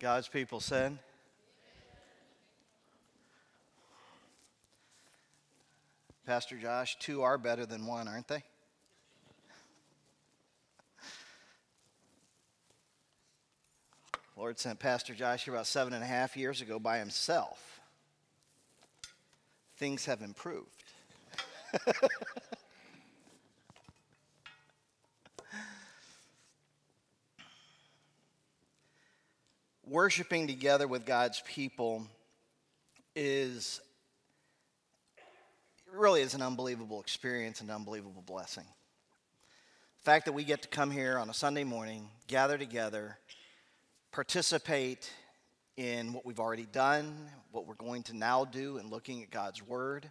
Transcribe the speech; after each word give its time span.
God's 0.00 0.28
people 0.28 0.60
said. 0.60 0.96
Pastor 6.24 6.56
Josh, 6.56 6.96
two 7.00 7.22
are 7.22 7.36
better 7.36 7.66
than 7.66 7.84
one, 7.84 8.06
aren't 8.06 8.28
they? 8.28 8.44
Lord 14.36 14.60
sent 14.60 14.78
Pastor 14.78 15.14
Josh 15.14 15.46
here 15.46 15.54
about 15.54 15.66
seven 15.66 15.92
and 15.92 16.04
a 16.04 16.06
half 16.06 16.36
years 16.36 16.60
ago 16.60 16.78
by 16.78 16.98
himself. 16.98 17.80
Things 19.78 20.04
have 20.04 20.22
improved. 20.22 20.84
Worshiping 29.88 30.46
together 30.46 30.86
with 30.86 31.06
God's 31.06 31.42
people 31.46 32.06
is 33.16 33.80
really 35.94 36.20
is 36.20 36.34
an 36.34 36.42
unbelievable 36.42 37.00
experience 37.00 37.62
and 37.62 37.70
unbelievable 37.70 38.22
blessing. 38.26 38.64
The 39.96 40.04
fact 40.04 40.26
that 40.26 40.32
we 40.32 40.44
get 40.44 40.60
to 40.60 40.68
come 40.68 40.90
here 40.90 41.16
on 41.16 41.30
a 41.30 41.34
Sunday 41.34 41.64
morning, 41.64 42.10
gather 42.26 42.58
together, 42.58 43.16
participate 44.12 45.10
in 45.78 46.12
what 46.12 46.26
we've 46.26 46.40
already 46.40 46.66
done, 46.70 47.16
what 47.50 47.66
we're 47.66 47.72
going 47.72 48.02
to 48.04 48.16
now 48.16 48.44
do, 48.44 48.76
and 48.76 48.90
looking 48.90 49.22
at 49.22 49.30
God's 49.30 49.66
Word. 49.66 50.10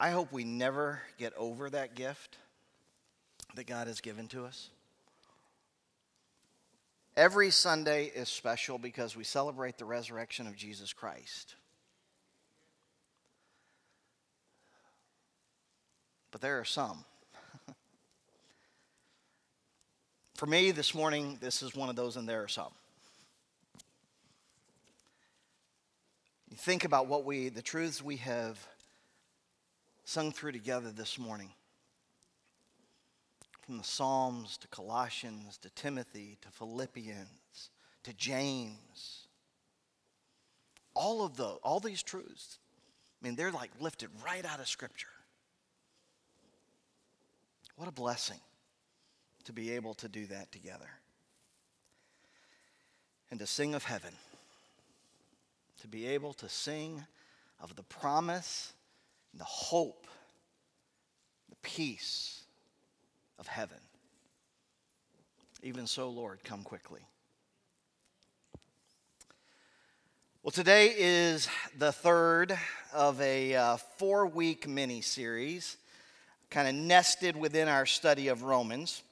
I 0.00 0.10
hope 0.10 0.32
we 0.32 0.42
never 0.42 1.00
get 1.16 1.32
over 1.36 1.70
that 1.70 1.94
gift 1.94 2.38
that 3.54 3.68
God 3.68 3.86
has 3.86 4.00
given 4.00 4.26
to 4.28 4.46
us. 4.46 4.68
Every 7.16 7.50
Sunday 7.50 8.06
is 8.06 8.28
special 8.28 8.78
because 8.78 9.16
we 9.16 9.24
celebrate 9.24 9.76
the 9.76 9.84
resurrection 9.84 10.46
of 10.46 10.56
Jesus 10.56 10.92
Christ. 10.92 11.56
But 16.30 16.40
there 16.40 16.58
are 16.58 16.64
some 16.64 17.04
For 20.42 20.46
me 20.46 20.72
this 20.72 20.94
morning, 20.94 21.38
this 21.40 21.62
is 21.62 21.74
one 21.74 21.88
of 21.88 21.94
those, 21.96 22.16
and 22.16 22.28
there 22.28 22.42
are 22.42 22.48
some. 22.48 22.72
You 26.50 26.56
think 26.56 26.84
about 26.84 27.06
what 27.06 27.24
we, 27.24 27.48
the 27.48 27.62
truths 27.62 28.02
we 28.02 28.16
have 28.16 28.58
sung 30.04 30.32
through 30.32 30.52
together 30.52 30.90
this 30.90 31.18
morning. 31.18 31.50
From 33.72 33.78
the 33.78 33.84
Psalms 33.84 34.58
to 34.58 34.68
Colossians 34.68 35.56
to 35.62 35.70
Timothy 35.70 36.36
to 36.42 36.50
Philippians 36.50 37.70
to 38.02 38.12
James. 38.12 39.28
All 40.92 41.24
of 41.24 41.38
the, 41.38 41.46
all 41.64 41.80
these 41.80 42.02
truths, 42.02 42.58
I 43.22 43.26
mean, 43.26 43.34
they're 43.34 43.50
like 43.50 43.70
lifted 43.80 44.10
right 44.22 44.44
out 44.44 44.60
of 44.60 44.68
Scripture. 44.68 45.08
What 47.76 47.88
a 47.88 47.92
blessing 47.92 48.40
to 49.44 49.54
be 49.54 49.70
able 49.70 49.94
to 49.94 50.08
do 50.08 50.26
that 50.26 50.52
together. 50.52 50.90
And 53.30 53.40
to 53.40 53.46
sing 53.46 53.74
of 53.74 53.84
heaven, 53.84 54.12
to 55.80 55.88
be 55.88 56.08
able 56.08 56.34
to 56.34 56.48
sing 56.50 57.02
of 57.58 57.74
the 57.74 57.84
promise, 57.84 58.74
the 59.32 59.44
hope, 59.44 60.06
the 61.48 61.56
peace 61.62 62.41
of 63.38 63.46
heaven. 63.46 63.78
Even 65.62 65.86
so, 65.86 66.08
Lord, 66.10 66.42
come 66.44 66.62
quickly. 66.62 67.00
Well, 70.42 70.50
today 70.50 70.92
is 70.96 71.48
the 71.78 71.92
third 71.92 72.58
of 72.92 73.20
a 73.20 73.54
uh, 73.54 73.76
four 73.76 74.26
week 74.26 74.66
mini 74.66 75.00
series, 75.00 75.76
kind 76.50 76.66
of 76.68 76.74
nested 76.74 77.36
within 77.36 77.68
our 77.68 77.86
study 77.86 78.28
of 78.28 78.42
Romans 78.42 79.02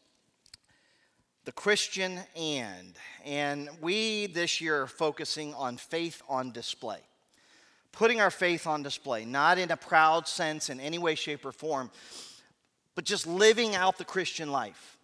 the 1.44 1.52
Christian 1.52 2.20
and. 2.36 2.94
And 3.24 3.68
we 3.80 4.26
this 4.26 4.60
year 4.60 4.82
are 4.82 4.86
focusing 4.86 5.54
on 5.54 5.76
faith 5.76 6.22
on 6.28 6.52
display. 6.52 7.00
Putting 7.92 8.20
our 8.20 8.30
faith 8.30 8.66
on 8.66 8.82
display, 8.82 9.24
not 9.24 9.58
in 9.58 9.70
a 9.70 9.76
proud 9.76 10.28
sense 10.28 10.70
in 10.70 10.78
any 10.78 10.98
way, 10.98 11.16
shape, 11.16 11.44
or 11.44 11.50
form, 11.50 11.90
but 12.94 13.04
just 13.04 13.26
living 13.26 13.74
out 13.74 13.98
the 13.98 14.04
Christian 14.04 14.50
life. 14.50 14.98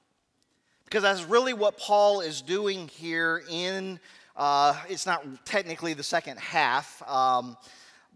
Because 0.85 1.03
that's 1.03 1.25
really 1.25 1.53
what 1.53 1.79
Paul 1.79 2.21
is 2.21 2.43
doing 2.43 2.89
here 2.89 3.43
in, 3.51 3.99
uh, 4.37 4.81
it's 4.89 5.07
not 5.07 5.25
technically 5.45 5.95
the 5.95 6.03
second 6.03 6.39
half. 6.39 7.03
Um, 7.09 7.57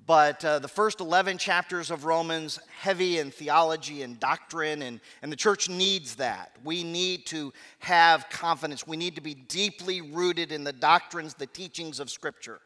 but 0.07 0.45
uh, 0.45 0.59
the 0.59 0.69
first 0.69 1.01
11 1.01 1.39
chapters 1.39 1.91
of 1.91 2.05
Romans, 2.05 2.59
heavy 2.79 3.19
in 3.19 3.31
theology 3.31 4.03
and 4.03 4.19
doctrine, 4.19 4.83
and, 4.83 5.01
and 5.23 5.31
the 5.31 5.37
church 5.37 5.69
needs 5.69 6.17
that. 6.17 6.57
We 6.65 6.83
need 6.83 7.27
to 7.27 7.53
have 7.79 8.29
confidence. 8.31 8.87
We 8.87 8.97
need 8.97 9.15
to 9.17 9.21
be 9.21 9.35
deeply 9.35 10.01
rooted 10.01 10.53
in 10.53 10.65
the 10.65 10.73
doctrines, 10.73 11.35
the 11.35 11.47
teachings 11.47 12.01
of 12.01 12.11
Scripture. 12.11 12.61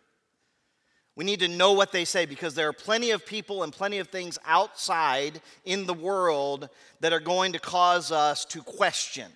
We 1.17 1.25
need 1.25 1.41
to 1.41 1.49
know 1.49 1.73
what 1.73 1.93
they 1.93 2.05
say 2.05 2.27
because 2.27 2.55
there 2.55 2.69
are 2.69 2.73
plenty 2.73 3.13
of 3.13 3.25
people 3.25 3.63
and 3.63 3.73
plenty 3.73 3.99
of 3.99 4.09
things 4.09 4.39
outside 4.45 5.41
in 5.65 5.87
the 5.87 5.95
world 5.95 6.69
that 7.01 7.13
are 7.13 7.21
going 7.21 7.53
to 7.53 7.61
cause 7.61 8.11
us 8.11 8.45
to 8.47 8.63
question. 8.63 9.31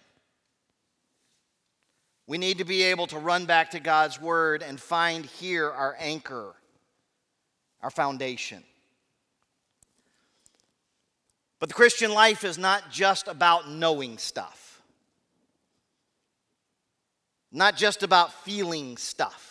We 2.27 2.37
need 2.37 2.59
to 2.59 2.65
be 2.65 2.83
able 2.83 3.07
to 3.09 3.19
run 3.19 3.47
back 3.47 3.71
to 3.71 3.81
God's 3.81 4.21
Word 4.21 4.63
and 4.63 4.79
find 4.81 5.25
here 5.25 5.71
our 5.71 5.97
anchor 6.01 6.55
our 7.83 7.91
foundation. 7.91 8.63
But 11.61 11.69
the 11.69 11.75
Christian 11.75 12.13
life 12.13 12.45
is 12.45 12.59
not 12.59 12.91
just 12.91 13.29
about 13.29 13.69
knowing 13.69 14.19
stuff, 14.19 14.81
not 17.51 17.77
just 17.77 18.03
about 18.03 18.33
feeling 18.45 18.97
stuff. 18.97 19.48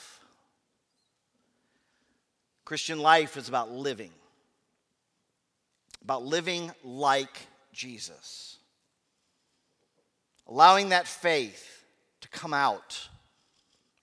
Christian 2.68 3.00
life 3.00 3.38
is 3.38 3.48
about 3.48 3.72
living, 3.72 4.12
about 6.04 6.26
living 6.26 6.70
like 6.84 7.48
Jesus, 7.72 8.58
allowing 10.46 10.90
that 10.90 11.08
faith 11.08 11.86
to 12.20 12.28
come 12.28 12.54
out 12.54 13.08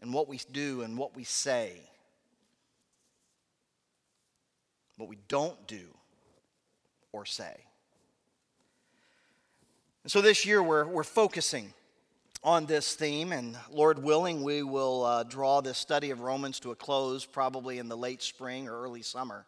in 0.02 0.12
what 0.12 0.28
we 0.28 0.40
do 0.50 0.80
and 0.80 0.96
what 0.96 1.14
we 1.14 1.24
say 1.24 1.78
what 4.96 5.10
we 5.10 5.18
don't 5.28 5.66
do 5.66 5.84
or 7.12 7.26
say. 7.26 7.54
And 10.04 10.10
so 10.10 10.22
this 10.22 10.46
year 10.46 10.62
we're, 10.62 10.86
we're 10.86 11.02
focusing 11.02 11.74
on 12.44 12.66
this 12.66 12.94
theme, 12.94 13.32
and 13.32 13.56
Lord 13.70 13.98
willing, 13.98 14.42
we 14.42 14.62
will 14.62 15.04
uh, 15.04 15.22
draw 15.22 15.62
this 15.62 15.78
study 15.78 16.10
of 16.10 16.20
Romans 16.20 16.60
to 16.60 16.72
a 16.72 16.76
close 16.76 17.24
probably 17.24 17.78
in 17.78 17.88
the 17.88 17.96
late 17.96 18.22
spring 18.22 18.68
or 18.68 18.82
early 18.82 19.00
summer. 19.00 19.46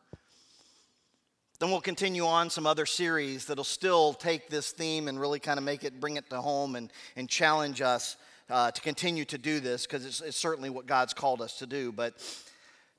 Then 1.60 1.70
we'll 1.70 1.82
continue 1.82 2.24
on 2.24 2.48
some 2.48 2.66
other 2.66 2.86
series 2.86 3.44
that'll 3.44 3.64
still 3.64 4.14
take 4.14 4.48
this 4.48 4.72
theme 4.72 5.08
and 5.08 5.20
really 5.20 5.38
kind 5.38 5.58
of 5.58 5.64
make 5.64 5.84
it, 5.84 6.00
bring 6.00 6.16
it 6.16 6.30
to 6.30 6.40
home 6.40 6.74
and, 6.74 6.90
and 7.16 7.28
challenge 7.28 7.82
us 7.82 8.16
uh, 8.48 8.70
to 8.70 8.80
continue 8.80 9.26
to 9.26 9.36
do 9.36 9.60
this 9.60 9.86
because 9.86 10.06
it's, 10.06 10.22
it's 10.22 10.36
certainly 10.36 10.70
what 10.70 10.86
God's 10.86 11.12
called 11.12 11.42
us 11.42 11.58
to 11.58 11.66
do. 11.66 11.92
But 11.92 12.14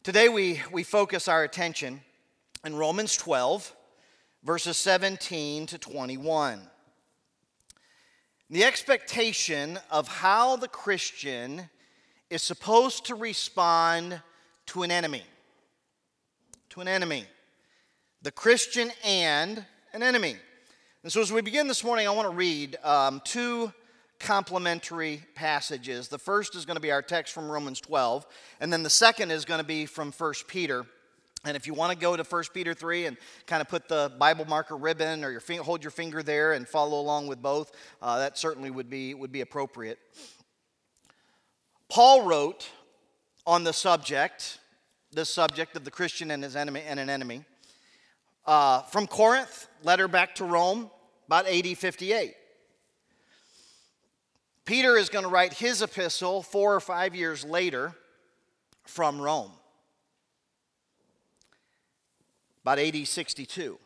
today 0.03 0.29
we, 0.29 0.61
we 0.71 0.83
focus 0.83 1.27
our 1.27 1.43
attention 1.43 2.01
in 2.63 2.75
Romans 2.75 3.17
12, 3.17 3.75
verses 4.43 4.77
17 4.77 5.65
to 5.67 5.79
21. 5.79 6.61
The 8.49 8.63
expectation 8.63 9.77
of 9.91 10.07
how 10.07 10.55
the 10.55 10.69
Christian 10.69 11.69
is 12.29 12.41
supposed 12.41 13.05
to 13.07 13.15
respond 13.15 14.21
to 14.67 14.83
an 14.83 14.91
enemy. 14.91 15.23
To 16.69 16.79
an 16.79 16.87
enemy. 16.87 17.25
The 18.21 18.31
Christian 18.31 18.91
and 19.03 19.65
an 19.93 20.01
enemy. 20.01 20.37
And 21.03 21.11
so, 21.11 21.21
as 21.21 21.31
we 21.31 21.41
begin 21.41 21.67
this 21.67 21.83
morning, 21.83 22.07
I 22.07 22.11
want 22.11 22.29
to 22.29 22.35
read 22.35 22.77
um, 22.85 23.21
two 23.25 23.73
complementary 24.17 25.23
passages. 25.35 26.07
The 26.07 26.17
first 26.17 26.55
is 26.55 26.65
going 26.65 26.75
to 26.77 26.81
be 26.81 26.91
our 26.91 27.01
text 27.01 27.33
from 27.33 27.51
Romans 27.51 27.81
12, 27.81 28.25
and 28.61 28.71
then 28.71 28.81
the 28.81 28.89
second 28.89 29.31
is 29.31 29.43
going 29.43 29.59
to 29.59 29.67
be 29.67 29.85
from 29.85 30.13
1 30.13 30.33
Peter 30.47 30.85
and 31.45 31.55
if 31.55 31.67
you 31.67 31.73
want 31.73 31.91
to 31.91 31.97
go 31.97 32.15
to 32.15 32.23
1 32.23 32.43
Peter 32.53 32.73
3 32.73 33.05
and 33.05 33.17
kind 33.45 33.61
of 33.61 33.69
put 33.69 33.87
the 33.87 34.11
Bible 34.17 34.45
marker 34.45 34.75
ribbon 34.75 35.23
or 35.23 35.31
your 35.31 35.39
finger, 35.39 35.63
hold 35.63 35.83
your 35.83 35.91
finger 35.91 36.23
there 36.23 36.53
and 36.53 36.67
follow 36.67 36.99
along 36.99 37.27
with 37.27 37.41
both, 37.41 37.71
uh, 38.01 38.17
that 38.19 38.37
certainly 38.37 38.71
would 38.71 38.89
be, 38.89 39.13
would 39.13 39.31
be 39.31 39.41
appropriate. 39.41 39.99
Paul 41.89 42.23
wrote 42.23 42.69
on 43.45 43.63
the 43.63 43.73
subject, 43.73 44.59
the 45.11 45.25
subject 45.25 45.75
of 45.77 45.85
the 45.85 45.91
Christian 45.91 46.31
and 46.31 46.43
his 46.43 46.55
enemy 46.55 46.81
and 46.85 46.99
an 46.99 47.09
enemy, 47.09 47.45
uh, 48.45 48.81
from 48.83 49.07
Corinth, 49.07 49.67
letter 49.83 50.07
back 50.07 50.35
to 50.35 50.45
Rome, 50.45 50.89
about 51.27 51.47
AD 51.47 51.77
58. 51.77 52.33
Peter 54.65 54.97
is 54.97 55.07
going 55.07 55.23
to 55.23 55.29
write 55.29 55.53
his 55.53 55.81
epistle 55.81 56.41
four 56.41 56.75
or 56.75 56.81
five 56.81 57.15
years 57.15 57.45
later 57.45 57.93
from 58.85 59.21
Rome, 59.21 59.51
about 62.67 62.79
AD 62.79 63.07
62. 63.07 63.79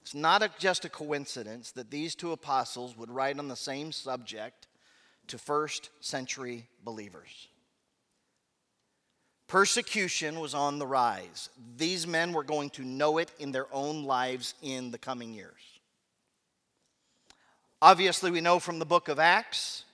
It's 0.00 0.14
not 0.14 0.44
a, 0.44 0.50
just 0.60 0.84
a 0.84 0.88
coincidence 0.88 1.72
that 1.72 1.90
these 1.90 2.14
two 2.14 2.30
apostles 2.30 2.96
would 2.96 3.10
write 3.10 3.36
on 3.40 3.48
the 3.48 3.56
same 3.56 3.90
subject 3.90 4.68
to 5.26 5.38
first 5.38 5.90
century 5.98 6.68
believers. 6.84 7.48
Persecution 9.48 10.38
was 10.38 10.54
on 10.54 10.78
the 10.78 10.86
rise. 10.86 11.48
These 11.76 12.06
men 12.06 12.32
were 12.32 12.44
going 12.44 12.70
to 12.70 12.84
know 12.84 13.18
it 13.18 13.32
in 13.40 13.50
their 13.50 13.66
own 13.74 14.04
lives 14.04 14.54
in 14.62 14.92
the 14.92 14.98
coming 14.98 15.34
years. 15.34 15.80
Obviously, 17.82 18.30
we 18.30 18.40
know 18.40 18.60
from 18.60 18.78
the 18.78 18.86
book 18.86 19.08
of 19.08 19.18
Acts, 19.18 19.84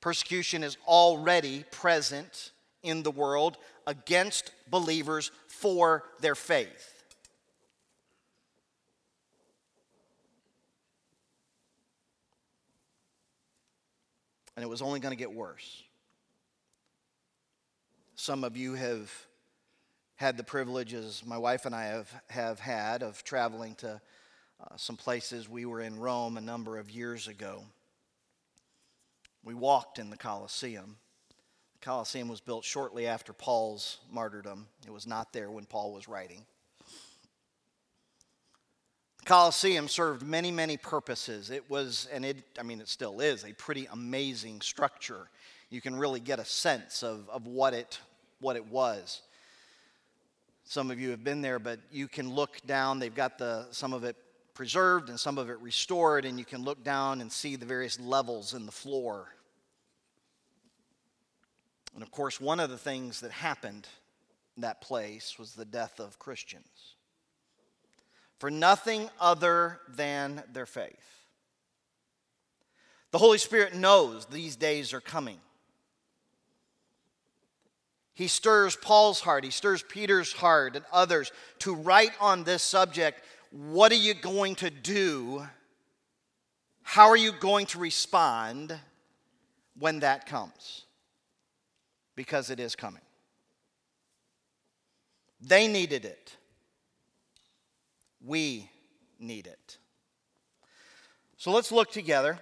persecution 0.00 0.64
is 0.64 0.76
already 0.84 1.64
present 1.70 2.50
in 2.82 3.04
the 3.04 3.12
world 3.12 3.56
against 3.86 4.50
believers 4.68 5.30
for 5.46 6.02
their 6.18 6.34
faith. 6.34 6.89
And 14.60 14.66
it 14.66 14.68
was 14.68 14.82
only 14.82 15.00
going 15.00 15.12
to 15.12 15.16
get 15.16 15.32
worse. 15.32 15.84
Some 18.14 18.44
of 18.44 18.58
you 18.58 18.74
have 18.74 19.10
had 20.16 20.36
the 20.36 20.44
privileges 20.44 21.22
my 21.24 21.38
wife 21.38 21.64
and 21.64 21.74
I 21.74 21.84
have, 21.84 22.14
have 22.28 22.60
had 22.60 23.02
of 23.02 23.24
traveling 23.24 23.74
to 23.76 24.02
uh, 24.62 24.76
some 24.76 24.98
places. 24.98 25.48
We 25.48 25.64
were 25.64 25.80
in 25.80 25.98
Rome 25.98 26.36
a 26.36 26.42
number 26.42 26.76
of 26.76 26.90
years 26.90 27.26
ago. 27.26 27.64
We 29.42 29.54
walked 29.54 29.98
in 29.98 30.10
the 30.10 30.18
Colosseum. 30.18 30.96
The 31.80 31.86
Colosseum 31.86 32.28
was 32.28 32.42
built 32.42 32.66
shortly 32.66 33.06
after 33.06 33.32
Paul's 33.32 33.96
martyrdom, 34.12 34.66
it 34.86 34.92
was 34.92 35.06
not 35.06 35.32
there 35.32 35.50
when 35.50 35.64
Paul 35.64 35.94
was 35.94 36.06
writing. 36.06 36.44
Colosseum 39.30 39.86
served 39.86 40.26
many, 40.26 40.50
many 40.50 40.76
purposes. 40.76 41.50
It 41.50 41.70
was, 41.70 42.08
and 42.12 42.24
it, 42.24 42.38
I 42.58 42.64
mean, 42.64 42.80
it 42.80 42.88
still 42.88 43.20
is, 43.20 43.44
a 43.44 43.52
pretty 43.52 43.86
amazing 43.92 44.60
structure. 44.60 45.28
You 45.70 45.80
can 45.80 45.94
really 45.94 46.18
get 46.18 46.40
a 46.40 46.44
sense 46.44 47.04
of, 47.04 47.30
of 47.30 47.46
what, 47.46 47.72
it, 47.72 48.00
what 48.40 48.56
it 48.56 48.66
was. 48.66 49.22
Some 50.64 50.90
of 50.90 50.98
you 50.98 51.10
have 51.10 51.22
been 51.22 51.42
there, 51.42 51.60
but 51.60 51.78
you 51.92 52.08
can 52.08 52.34
look 52.34 52.60
down. 52.66 52.98
They've 52.98 53.14
got 53.14 53.38
the, 53.38 53.68
some 53.70 53.92
of 53.92 54.02
it 54.02 54.16
preserved 54.52 55.10
and 55.10 55.20
some 55.20 55.38
of 55.38 55.48
it 55.48 55.60
restored, 55.60 56.24
and 56.24 56.36
you 56.36 56.44
can 56.44 56.64
look 56.64 56.82
down 56.82 57.20
and 57.20 57.30
see 57.30 57.54
the 57.54 57.66
various 57.66 58.00
levels 58.00 58.52
in 58.52 58.66
the 58.66 58.72
floor. 58.72 59.28
And 61.94 62.02
of 62.02 62.10
course, 62.10 62.40
one 62.40 62.58
of 62.58 62.68
the 62.68 62.78
things 62.78 63.20
that 63.20 63.30
happened 63.30 63.86
in 64.56 64.62
that 64.62 64.80
place 64.80 65.38
was 65.38 65.54
the 65.54 65.64
death 65.64 66.00
of 66.00 66.18
Christians 66.18 66.96
for 68.40 68.50
nothing 68.50 69.10
other 69.20 69.78
than 69.86 70.42
their 70.52 70.64
faith. 70.64 70.96
The 73.12 73.18
Holy 73.18 73.36
Spirit 73.36 73.74
knows 73.74 74.24
these 74.26 74.56
days 74.56 74.94
are 74.94 75.00
coming. 75.00 75.36
He 78.14 78.28
stirs 78.28 78.76
Paul's 78.76 79.20
heart, 79.20 79.44
he 79.44 79.50
stirs 79.50 79.82
Peter's 79.82 80.32
heart, 80.32 80.74
and 80.74 80.84
others 80.90 81.32
to 81.60 81.74
write 81.74 82.12
on 82.18 82.42
this 82.44 82.62
subject 82.62 83.22
what 83.50 83.92
are 83.92 83.96
you 83.96 84.14
going 84.14 84.54
to 84.56 84.70
do? 84.70 85.44
How 86.82 87.08
are 87.08 87.16
you 87.16 87.32
going 87.32 87.66
to 87.66 87.78
respond 87.78 88.78
when 89.78 90.00
that 90.00 90.26
comes? 90.26 90.84
Because 92.14 92.48
it 92.48 92.60
is 92.60 92.76
coming. 92.76 93.02
They 95.40 95.66
needed 95.66 96.04
it. 96.04 96.36
We 98.24 98.70
need 99.18 99.46
it. 99.46 99.78
So 101.36 101.50
let's 101.52 101.72
look 101.72 101.90
together. 101.90 102.38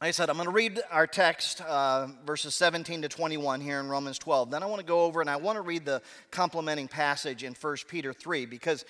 Like 0.00 0.08
I 0.08 0.10
said, 0.12 0.30
I'm 0.30 0.36
going 0.36 0.46
to 0.46 0.52
read 0.52 0.80
our 0.92 1.08
text, 1.08 1.60
uh, 1.62 2.06
verses 2.24 2.54
17 2.54 3.02
to 3.02 3.08
21 3.08 3.60
here 3.60 3.80
in 3.80 3.88
Romans 3.88 4.16
12. 4.18 4.50
Then 4.50 4.62
I 4.62 4.66
want 4.66 4.78
to 4.78 4.86
go 4.86 5.00
over 5.00 5.20
and 5.20 5.28
I 5.28 5.36
want 5.36 5.56
to 5.56 5.62
read 5.62 5.84
the 5.84 6.02
complementing 6.30 6.86
passage 6.86 7.42
in 7.42 7.54
1 7.54 7.76
Peter 7.88 8.12
3 8.12 8.46
because 8.46 8.84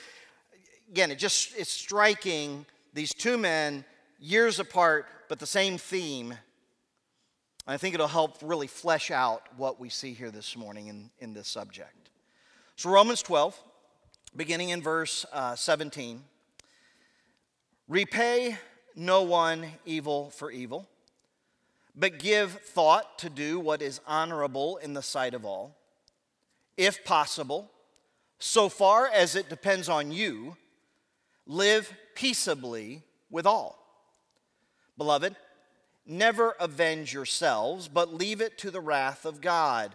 again, 0.90 1.10
it 1.10 1.18
just 1.18 1.56
it's 1.56 1.70
striking 1.70 2.66
these 2.92 3.14
two 3.14 3.38
men 3.38 3.84
years 4.18 4.60
apart, 4.60 5.06
but 5.28 5.38
the 5.38 5.46
same 5.46 5.78
theme. 5.78 6.34
I 7.66 7.76
think 7.76 7.94
it'll 7.94 8.08
help 8.08 8.38
really 8.42 8.66
flesh 8.66 9.10
out 9.10 9.42
what 9.56 9.78
we 9.78 9.90
see 9.90 10.14
here 10.14 10.30
this 10.30 10.56
morning 10.56 10.88
in, 10.88 11.10
in 11.18 11.34
this 11.34 11.48
subject. 11.48 12.10
So, 12.76 12.90
Romans 12.90 13.20
12, 13.22 13.58
beginning 14.36 14.70
in 14.70 14.82
verse 14.82 15.24
uh, 15.32 15.54
17 15.54 16.22
Repay 17.88 18.58
no 18.94 19.22
one 19.22 19.66
evil 19.86 20.30
for 20.30 20.50
evil, 20.50 20.86
but 21.96 22.18
give 22.18 22.52
thought 22.52 23.18
to 23.18 23.30
do 23.30 23.58
what 23.58 23.80
is 23.80 24.00
honorable 24.06 24.76
in 24.78 24.92
the 24.92 25.02
sight 25.02 25.32
of 25.32 25.44
all. 25.44 25.74
If 26.76 27.04
possible, 27.04 27.70
so 28.38 28.68
far 28.68 29.06
as 29.06 29.34
it 29.34 29.48
depends 29.48 29.88
on 29.88 30.12
you, 30.12 30.56
live 31.46 31.92
peaceably 32.14 33.02
with 33.30 33.46
all. 33.46 33.78
Beloved, 34.98 35.34
never 36.06 36.54
avenge 36.60 37.14
yourselves, 37.14 37.88
but 37.88 38.12
leave 38.12 38.40
it 38.40 38.58
to 38.58 38.70
the 38.70 38.80
wrath 38.80 39.24
of 39.24 39.40
God. 39.40 39.94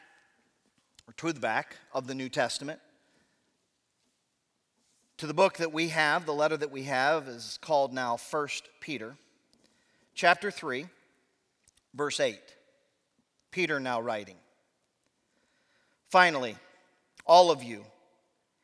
or 1.11 1.27
to 1.27 1.33
the 1.33 1.39
back 1.41 1.75
of 1.93 2.07
the 2.07 2.15
New 2.15 2.29
Testament, 2.29 2.79
to 5.17 5.27
the 5.27 5.33
book 5.33 5.57
that 5.57 5.73
we 5.73 5.89
have, 5.89 6.25
the 6.25 6.33
letter 6.33 6.55
that 6.55 6.71
we 6.71 6.83
have 6.83 7.27
is 7.27 7.59
called 7.61 7.93
now 7.93 8.15
First 8.15 8.69
Peter, 8.79 9.17
chapter 10.15 10.49
3, 10.49 10.87
verse 11.93 12.19
8. 12.19 12.39
Peter 13.51 13.79
now 13.79 13.99
writing. 13.99 14.37
Finally, 16.09 16.55
all 17.25 17.51
of 17.51 17.61
you, 17.61 17.83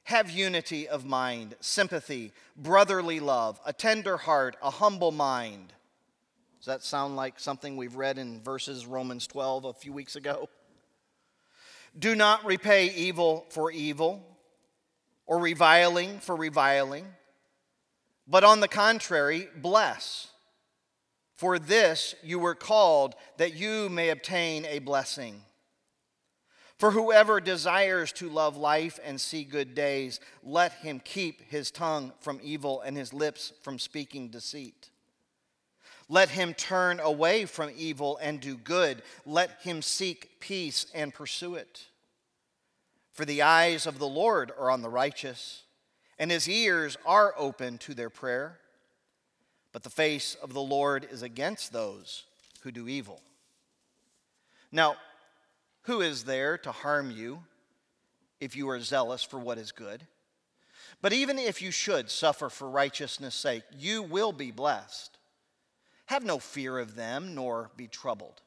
have 0.04 0.30
unity 0.30 0.88
of 0.88 1.04
mind, 1.04 1.54
sympathy, 1.60 2.32
brotherly 2.56 3.20
love, 3.20 3.60
a 3.66 3.74
tender 3.74 4.16
heart, 4.16 4.56
a 4.64 4.72
humble 4.72 5.12
mind. 5.12 5.74
Does 6.60 6.68
that 6.68 6.84
sound 6.84 7.18
like 7.18 7.42
something 7.42 7.76
we've 7.76 7.98
read 7.98 8.18
in 8.18 8.42
verses 8.42 8.86
Romans 8.86 9.28
12 9.28 9.66
a 9.66 9.74
few 9.74 9.92
weeks 9.92 10.16
ago? 10.16 10.48
Do 11.98 12.16
not 12.16 12.46
repay 12.46 12.94
evil 12.94 13.46
for 13.50 13.72
evil 13.72 14.24
or 15.26 15.40
reviling 15.40 16.20
for 16.20 16.36
reviling, 16.36 17.06
but 18.28 18.44
on 18.44 18.60
the 18.60 18.68
contrary, 18.68 19.48
bless. 19.56 20.28
For 21.36 21.60
this 21.60 22.16
you 22.24 22.40
were 22.40 22.56
called 22.56 23.16
that 23.38 23.56
you 23.56 23.90
may 23.90 24.10
obtain 24.10 24.66
a 24.66 24.80
blessing. 24.80 25.42
For 26.78 26.92
whoever 26.92 27.40
desires 27.40 28.12
to 28.14 28.30
love 28.30 28.56
life 28.56 29.00
and 29.04 29.20
see 29.20 29.44
good 29.44 29.74
days, 29.74 30.20
let 30.44 30.74
him 30.74 31.02
keep 31.04 31.50
his 31.50 31.72
tongue 31.72 32.14
from 32.20 32.40
evil 32.44 32.82
and 32.82 32.96
his 32.96 33.14
lips 33.14 33.52
from 33.64 33.80
speaking 33.80 34.30
deceit. 34.30 34.92
Let 36.10 36.30
him 36.30 36.54
turn 36.54 37.00
away 37.00 37.46
from 37.46 37.72
evil 37.76 38.18
and 38.22 38.40
do 38.40 38.56
good. 38.56 39.02
Let 39.26 39.62
him 39.62 39.82
seek 39.82 40.40
peace 40.40 40.86
and 40.94 41.14
pursue 41.14 41.56
it. 41.56 41.86
For 43.12 43.26
the 43.26 43.42
eyes 43.42 43.86
of 43.86 44.00
the 44.00 44.08
Lord 44.08 44.52
are 44.58 44.70
on 44.70 44.82
the 44.82 44.90
righteous, 44.90 45.64
and 46.18 46.32
his 46.32 46.48
ears 46.48 46.98
are 47.06 47.34
open 47.38 47.78
to 47.80 47.94
their 47.94 48.10
prayer. 48.10 48.60
But 49.74 49.84
the 49.84 49.90
face 49.90 50.36
of 50.42 50.54
the 50.54 50.62
Lord 50.62 51.08
is 51.12 51.24
against 51.24 51.74
those 51.74 52.24
who 52.62 52.72
do 52.72 52.88
evil. 52.88 53.22
Now, 54.72 54.96
who 55.84 56.02
is 56.02 56.24
there 56.24 56.58
to 56.60 56.72
harm 56.72 57.12
you 57.12 57.44
if 58.40 58.56
you 58.56 58.70
are 58.70 58.80
zealous 58.80 59.24
for 59.24 59.40
what 59.40 59.58
is 59.58 59.72
good? 59.72 60.06
But 61.02 61.14
even 61.14 61.38
if 61.38 61.62
you 61.62 61.72
should 61.72 62.10
suffer 62.10 62.50
for 62.50 62.70
righteousness' 62.70 63.36
sake, 63.36 63.64
you 63.78 64.04
will 64.04 64.32
be 64.32 64.52
blessed. 64.52 65.17
Have 66.08 66.24
no 66.24 66.40
fear 66.40 66.80
of 66.80 66.96
them, 66.96 67.36
nor 67.36 67.72
be 67.78 67.88
troubled. 67.88 68.42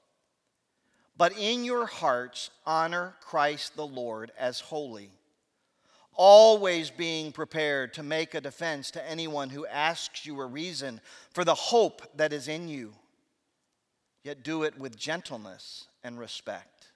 but 1.20 1.36
in 1.36 1.64
your 1.64 1.84
hearts 1.84 2.48
honor 2.64 3.14
Christ 3.20 3.76
the 3.76 3.86
Lord 3.86 4.32
as 4.38 4.58
holy, 4.58 5.10
always 6.14 6.90
being 6.90 7.30
prepared 7.30 7.92
to 7.92 8.02
make 8.02 8.32
a 8.32 8.40
defense 8.40 8.90
to 8.92 9.06
anyone 9.06 9.50
who 9.50 9.66
asks 9.66 10.24
you 10.24 10.40
a 10.40 10.46
reason 10.46 10.98
for 11.34 11.44
the 11.44 11.54
hope 11.54 12.16
that 12.16 12.32
is 12.32 12.48
in 12.48 12.68
you. 12.68 12.94
Yet 14.24 14.42
do 14.42 14.62
it 14.62 14.78
with 14.78 14.96
gentleness 14.96 15.88
and 16.02 16.18
respect, 16.18 16.86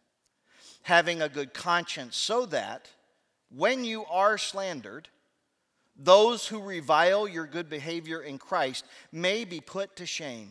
having 0.84 1.20
a 1.20 1.28
good 1.28 1.52
conscience, 1.52 2.16
so 2.16 2.46
that 2.46 2.88
when 3.54 3.84
you 3.84 4.06
are 4.06 4.38
slandered, 4.38 5.10
those 5.96 6.46
who 6.46 6.60
revile 6.60 7.28
your 7.28 7.46
good 7.46 7.68
behavior 7.68 8.20
in 8.20 8.38
Christ 8.38 8.84
may 9.12 9.44
be 9.44 9.60
put 9.60 9.96
to 9.96 10.06
shame. 10.06 10.50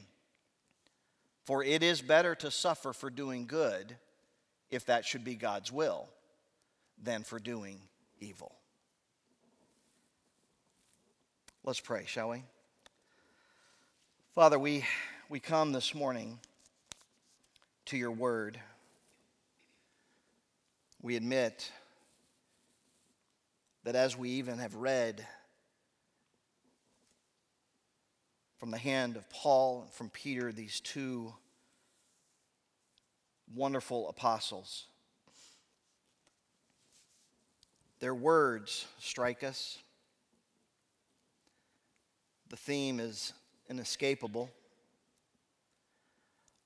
For 1.43 1.63
it 1.63 1.83
is 1.83 2.01
better 2.01 2.35
to 2.35 2.49
suffer 2.49 2.93
for 2.93 3.09
doing 3.09 3.45
good, 3.45 3.97
if 4.69 4.85
that 4.85 5.05
should 5.05 5.25
be 5.25 5.35
God's 5.35 5.71
will, 5.71 6.07
than 7.01 7.23
for 7.23 7.39
doing 7.39 7.81
evil. 8.21 8.55
Let's 11.65 11.81
pray, 11.81 12.05
shall 12.05 12.29
we? 12.29 12.43
Father, 14.35 14.57
we, 14.57 14.85
we 15.29 15.39
come 15.39 15.73
this 15.73 15.93
morning 15.93 16.39
to 17.85 17.97
your 17.97 18.11
word. 18.11 18.59
We 21.01 21.17
admit 21.17 21.69
that 23.83 23.95
as 23.95 24.17
we 24.17 24.29
even 24.29 24.59
have 24.59 24.75
read 24.75 25.25
from 28.57 28.71
the 28.71 28.77
hand 28.77 29.17
of 29.17 29.29
Paul 29.29 29.81
and 29.81 29.91
from 29.91 30.09
Peter, 30.09 30.51
these 30.51 30.79
two 30.79 31.33
wonderful 33.53 34.07
apostles, 34.07 34.85
their 37.99 38.15
words 38.15 38.85
strike 38.99 39.43
us. 39.43 39.77
The 42.49 42.55
theme 42.55 42.99
is 42.99 43.33
inescapable. 43.69 44.49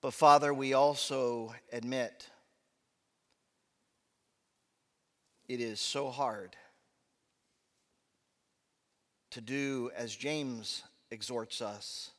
But 0.01 0.13
Father, 0.13 0.53
we 0.53 0.73
also 0.73 1.53
admit 1.71 2.29
it 5.47 5.59
is 5.59 5.79
so 5.79 6.09
hard 6.09 6.55
to 9.37 9.41
do 9.41 9.91
as 9.95 10.15
James 10.15 10.81
exhorts 11.11 11.61
us 11.61 12.09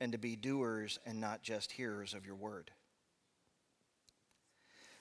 and 0.00 0.12
to 0.12 0.18
be 0.18 0.34
doers 0.34 0.98
and 1.04 1.20
not 1.20 1.42
just 1.42 1.70
hearers 1.70 2.14
of 2.14 2.24
your 2.24 2.36
word. 2.36 2.70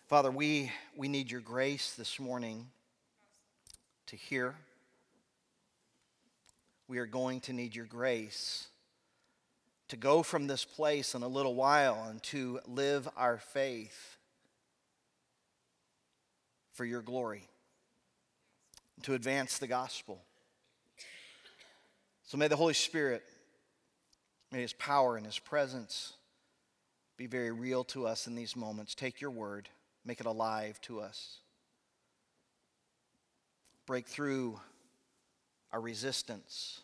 Father, 0.08 0.30
we, 0.30 0.74
we 0.94 1.08
need 1.08 1.32
your 1.32 1.40
grace 1.40 1.94
this 1.94 2.20
morning 2.20 2.66
to 4.08 4.18
hear. 4.18 4.56
We 6.90 6.98
are 6.98 7.06
going 7.06 7.40
to 7.42 7.54
need 7.54 7.78
your 7.78 7.86
grace 7.86 8.68
to 9.88 9.96
go 9.96 10.24
from 10.24 10.48
this 10.48 10.66
place 10.66 11.16
in 11.16 11.24
a 11.24 11.30
little 11.30 11.56
while 11.56 12.08
and 12.10 12.22
to 12.24 12.60
live 12.68 13.08
our 13.16 13.38
faith 13.38 14.18
for 16.74 16.84
your 16.84 17.02
glory, 17.02 17.48
to 19.04 19.14
advance 19.14 19.60
the 19.60 19.68
gospel. 19.68 20.26
So 22.32 22.38
may 22.38 22.48
the 22.48 22.56
Holy 22.56 22.74
Spirit, 22.74 23.24
may 24.54 24.62
His 24.62 24.72
power 24.72 25.18
and 25.18 25.26
His 25.26 25.38
presence 25.38 26.14
be 27.18 27.28
very 27.28 27.52
real 27.52 27.84
to 27.84 28.08
us 28.08 28.26
in 28.26 28.36
these 28.36 28.56
moments. 28.56 28.96
Take 28.96 29.20
your 29.20 29.32
word, 29.32 29.68
make 30.06 30.22
it 30.22 30.26
alive 30.26 30.80
to 30.84 31.02
us. 31.02 31.40
Break 33.86 34.08
through 34.08 34.62
our 35.74 35.82
resistance. 35.82 36.80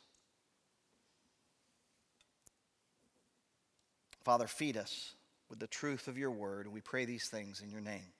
Father, 4.25 4.47
feed 4.47 4.75
us 4.75 5.13
with 5.49 5.59
the 5.59 5.67
truth 5.67 6.09
of 6.09 6.17
your 6.17 6.31
word. 6.31 6.65
And 6.65 6.73
we 6.73 6.81
pray 6.81 7.05
these 7.05 7.29
things 7.29 7.61
in 7.61 7.71
your 7.71 7.79
name. 7.79 8.11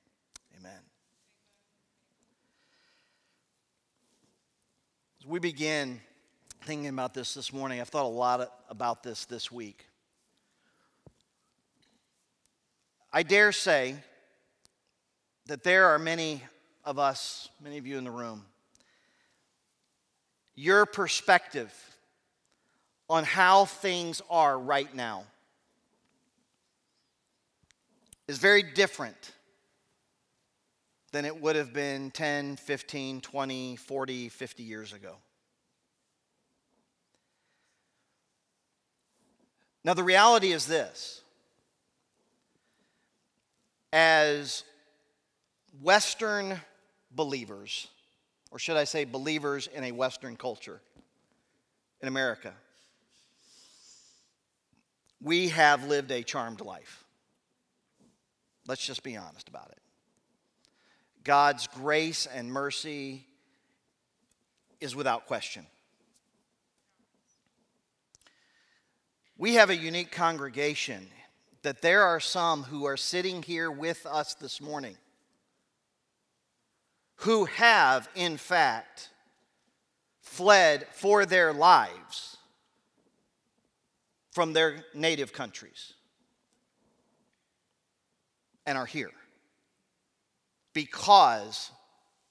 Amen. 0.58 0.80
As 5.20 5.28
we 5.28 5.40
begin 5.40 6.00
thinking 6.62 6.88
about 6.88 7.14
this 7.14 7.34
this 7.34 7.54
morning. 7.54 7.80
I've 7.80 7.90
thought 7.90 8.06
a 8.06 8.08
lot 8.08 8.52
about 8.70 9.04
this 9.04 9.26
this 9.26 9.52
week. 9.52 9.86
I 13.12 13.24
dare 13.24 13.52
say 13.52 13.96
that 15.48 15.64
there 15.64 15.88
are 15.88 16.00
many 16.00 16.44
of 16.84 17.00
us, 17.00 17.50
many 17.64 17.78
of 17.78 17.88
you 17.88 17.98
in 17.98 18.04
the 18.04 18.12
room, 18.12 18.46
your 20.56 20.86
perspective 20.86 21.74
on 23.10 23.24
how 23.24 23.66
things 23.66 24.22
are 24.30 24.60
right 24.60 24.94
now 24.94 25.24
is 28.28 28.38
very 28.38 28.64
different 28.64 29.32
than 31.12 31.24
it 31.24 31.42
would 31.42 31.56
have 31.56 31.74
been 31.74 32.12
10, 32.12 32.58
15, 32.58 33.22
20, 33.22 33.76
40, 33.78 34.30
50 34.30 34.64
years 34.64 34.94
ago. 34.94 35.16
Now, 39.88 39.94
the 39.94 40.04
reality 40.04 40.52
is 40.52 40.68
this 40.68 41.22
as 43.94 44.66
Western 45.82 46.60
believers, 47.10 47.88
or 48.52 48.60
should 48.60 48.76
I 48.76 48.84
say 48.84 49.06
believers 49.06 49.70
in 49.74 49.86
a 49.86 49.94
Western 49.94 50.36
culture 50.36 50.82
in 52.02 52.10
America, 52.10 52.54
we 55.22 55.48
have 55.48 55.88
lived 55.88 56.12
a 56.12 56.22
charmed 56.22 56.60
life. 56.60 57.06
Let's 58.68 58.86
just 58.86 59.04
be 59.04 59.16
honest 59.16 59.48
about 59.48 59.70
it. 59.72 59.80
God's 61.24 61.66
grace 61.68 62.26
and 62.26 62.52
mercy 62.52 63.26
is 64.82 64.98
without 64.98 65.28
question. 65.28 65.66
We 69.38 69.54
have 69.56 69.70
a 69.70 69.76
unique 69.76 70.12
congregation 70.12 71.08
that 71.62 71.82
there 71.82 72.04
are 72.04 72.20
some 72.20 72.64
who 72.64 72.86
are 72.86 72.98
sitting 72.98 73.44
here 73.44 73.70
with 73.70 74.06
us 74.08 74.34
this 74.34 74.60
morning 74.60 74.98
who 77.18 77.46
have, 77.46 78.10
in 78.16 78.38
fact, 78.38 79.10
fled 80.22 80.88
for 80.92 81.26
their 81.26 81.54
lives 81.54 82.38
from 84.32 84.54
their 84.54 84.86
native 84.94 85.34
countries 85.34 85.94
and 88.66 88.78
are 88.78 88.86
here 88.86 89.12
because 90.74 91.72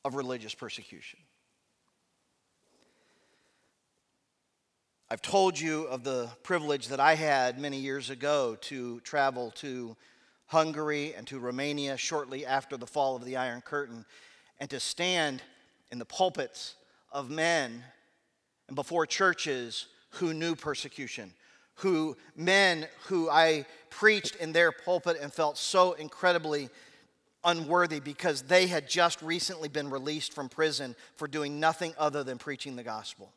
of 0.04 0.14
religious 0.14 0.54
persecution. 0.54 1.18
I've 5.08 5.22
told 5.22 5.58
you 5.58 5.84
of 5.84 6.02
the 6.02 6.28
privilege 6.42 6.88
that 6.88 6.98
I 6.98 7.14
had 7.14 7.60
many 7.60 7.78
years 7.78 8.10
ago 8.10 8.56
to 8.62 8.98
travel 9.00 9.52
to 9.52 9.96
Hungary 10.46 11.14
and 11.14 11.24
to 11.28 11.38
Romania 11.38 11.96
shortly 11.96 12.44
after 12.44 12.76
the 12.76 12.88
fall 12.88 13.14
of 13.14 13.24
the 13.24 13.36
Iron 13.36 13.60
Curtain 13.60 14.04
and 14.58 14.68
to 14.70 14.80
stand 14.80 15.42
in 15.92 16.00
the 16.00 16.04
pulpits 16.04 16.74
of 17.12 17.30
men 17.30 17.84
and 18.66 18.74
before 18.74 19.06
churches 19.06 19.86
who 20.10 20.34
knew 20.34 20.56
persecution, 20.56 21.32
who 21.76 22.16
men 22.34 22.88
who 23.04 23.30
I 23.30 23.64
preached 23.90 24.34
in 24.34 24.52
their 24.52 24.72
pulpit 24.72 25.18
and 25.22 25.32
felt 25.32 25.56
so 25.56 25.92
incredibly 25.92 26.68
unworthy 27.44 28.00
because 28.00 28.42
they 28.42 28.66
had 28.66 28.88
just 28.88 29.22
recently 29.22 29.68
been 29.68 29.88
released 29.88 30.32
from 30.32 30.48
prison 30.48 30.96
for 31.14 31.28
doing 31.28 31.60
nothing 31.60 31.94
other 31.96 32.24
than 32.24 32.38
preaching 32.38 32.74
the 32.74 32.82
gospel. 32.82 33.32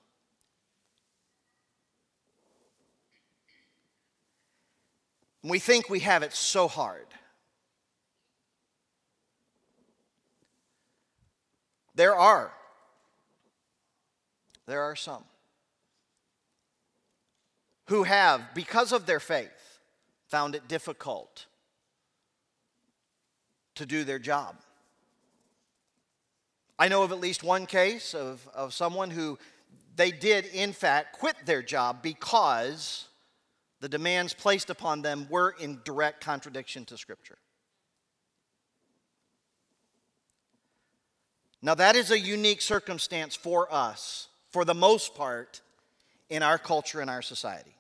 We 5.44 5.60
think 5.60 5.90
we 5.90 6.00
have 6.00 6.24
it 6.24 6.34
so 6.34 6.68
hard. 6.68 7.08
There 11.96 12.16
are. 12.16 12.54
There 14.66 14.82
are 14.84 14.96
some 14.96 15.24
who 17.90 18.04
have, 18.04 18.54
because 18.54 18.92
of 18.92 19.06
their 19.06 19.20
faith, 19.20 19.80
found 20.28 20.54
it 20.54 20.68
difficult 20.68 21.48
to 23.76 23.86
do 23.86 24.04
their 24.04 24.20
job. 24.20 24.56
I 26.78 26.88
know 26.88 27.04
of 27.04 27.12
at 27.12 27.20
least 27.20 27.44
one 27.44 27.66
case 27.66 28.14
of, 28.14 28.48
of 28.54 28.74
someone 28.74 29.10
who 29.10 29.38
they 29.96 30.12
did, 30.12 30.46
in 30.46 30.72
fact, 30.72 31.20
quit 31.20 31.36
their 31.46 31.62
job 31.62 32.02
because 32.02 33.09
the 33.82 33.90
demands 33.90 34.34
placed 34.34 34.70
upon 34.70 35.02
them 35.02 35.28
were 35.30 35.56
in 35.60 35.80
direct 35.84 36.22
contradiction 36.22 36.86
to 36.86 36.98
Scripture. 36.98 37.38
Now, 41.62 41.76
that 41.76 41.96
is 41.96 42.12
a 42.12 42.20
unique 42.20 42.62
circumstance 42.62 43.36
for 43.36 43.72
us, 43.74 44.28
for 44.52 44.64
the 44.64 44.74
most 44.74 45.16
part, 45.16 45.62
in 46.30 46.42
our 46.42 46.58
culture 46.58 47.02
and 47.02 47.10
our 47.10 47.22
society. 47.22 47.76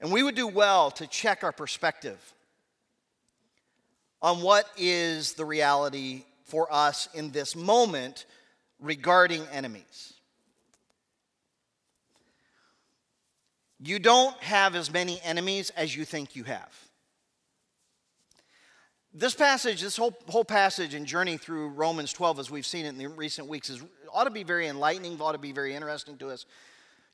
And 0.00 0.12
we 0.12 0.22
would 0.22 0.36
do 0.36 0.46
well 0.46 0.90
to 0.92 1.06
check 1.06 1.42
our 1.42 1.52
perspective 1.52 2.18
on 4.22 4.42
what 4.42 4.68
is 4.76 5.32
the 5.32 5.44
reality 5.44 6.24
for 6.44 6.72
us 6.72 7.08
in 7.14 7.30
this 7.30 7.56
moment 7.56 8.24
regarding 8.80 9.44
enemies. 9.52 10.14
You 13.80 13.98
don't 13.98 14.36
have 14.42 14.74
as 14.74 14.92
many 14.92 15.20
enemies 15.22 15.70
as 15.70 15.94
you 15.94 16.04
think 16.04 16.34
you 16.34 16.44
have. 16.44 16.88
This 19.14 19.34
passage, 19.34 19.80
this 19.80 19.96
whole, 19.96 20.16
whole 20.28 20.44
passage 20.44 20.94
and 20.94 21.06
journey 21.06 21.36
through 21.38 21.68
Romans 21.70 22.12
12, 22.12 22.40
as 22.40 22.50
we've 22.50 22.66
seen 22.66 22.84
it 22.84 22.90
in 22.90 22.98
the 22.98 23.06
recent 23.06 23.48
weeks, 23.48 23.70
is, 23.70 23.82
ought 24.12 24.24
to 24.24 24.30
be 24.30 24.42
very 24.42 24.68
enlightening, 24.68 25.20
ought 25.20 25.32
to 25.32 25.38
be 25.38 25.52
very 25.52 25.74
interesting 25.74 26.16
to 26.18 26.28
us. 26.28 26.44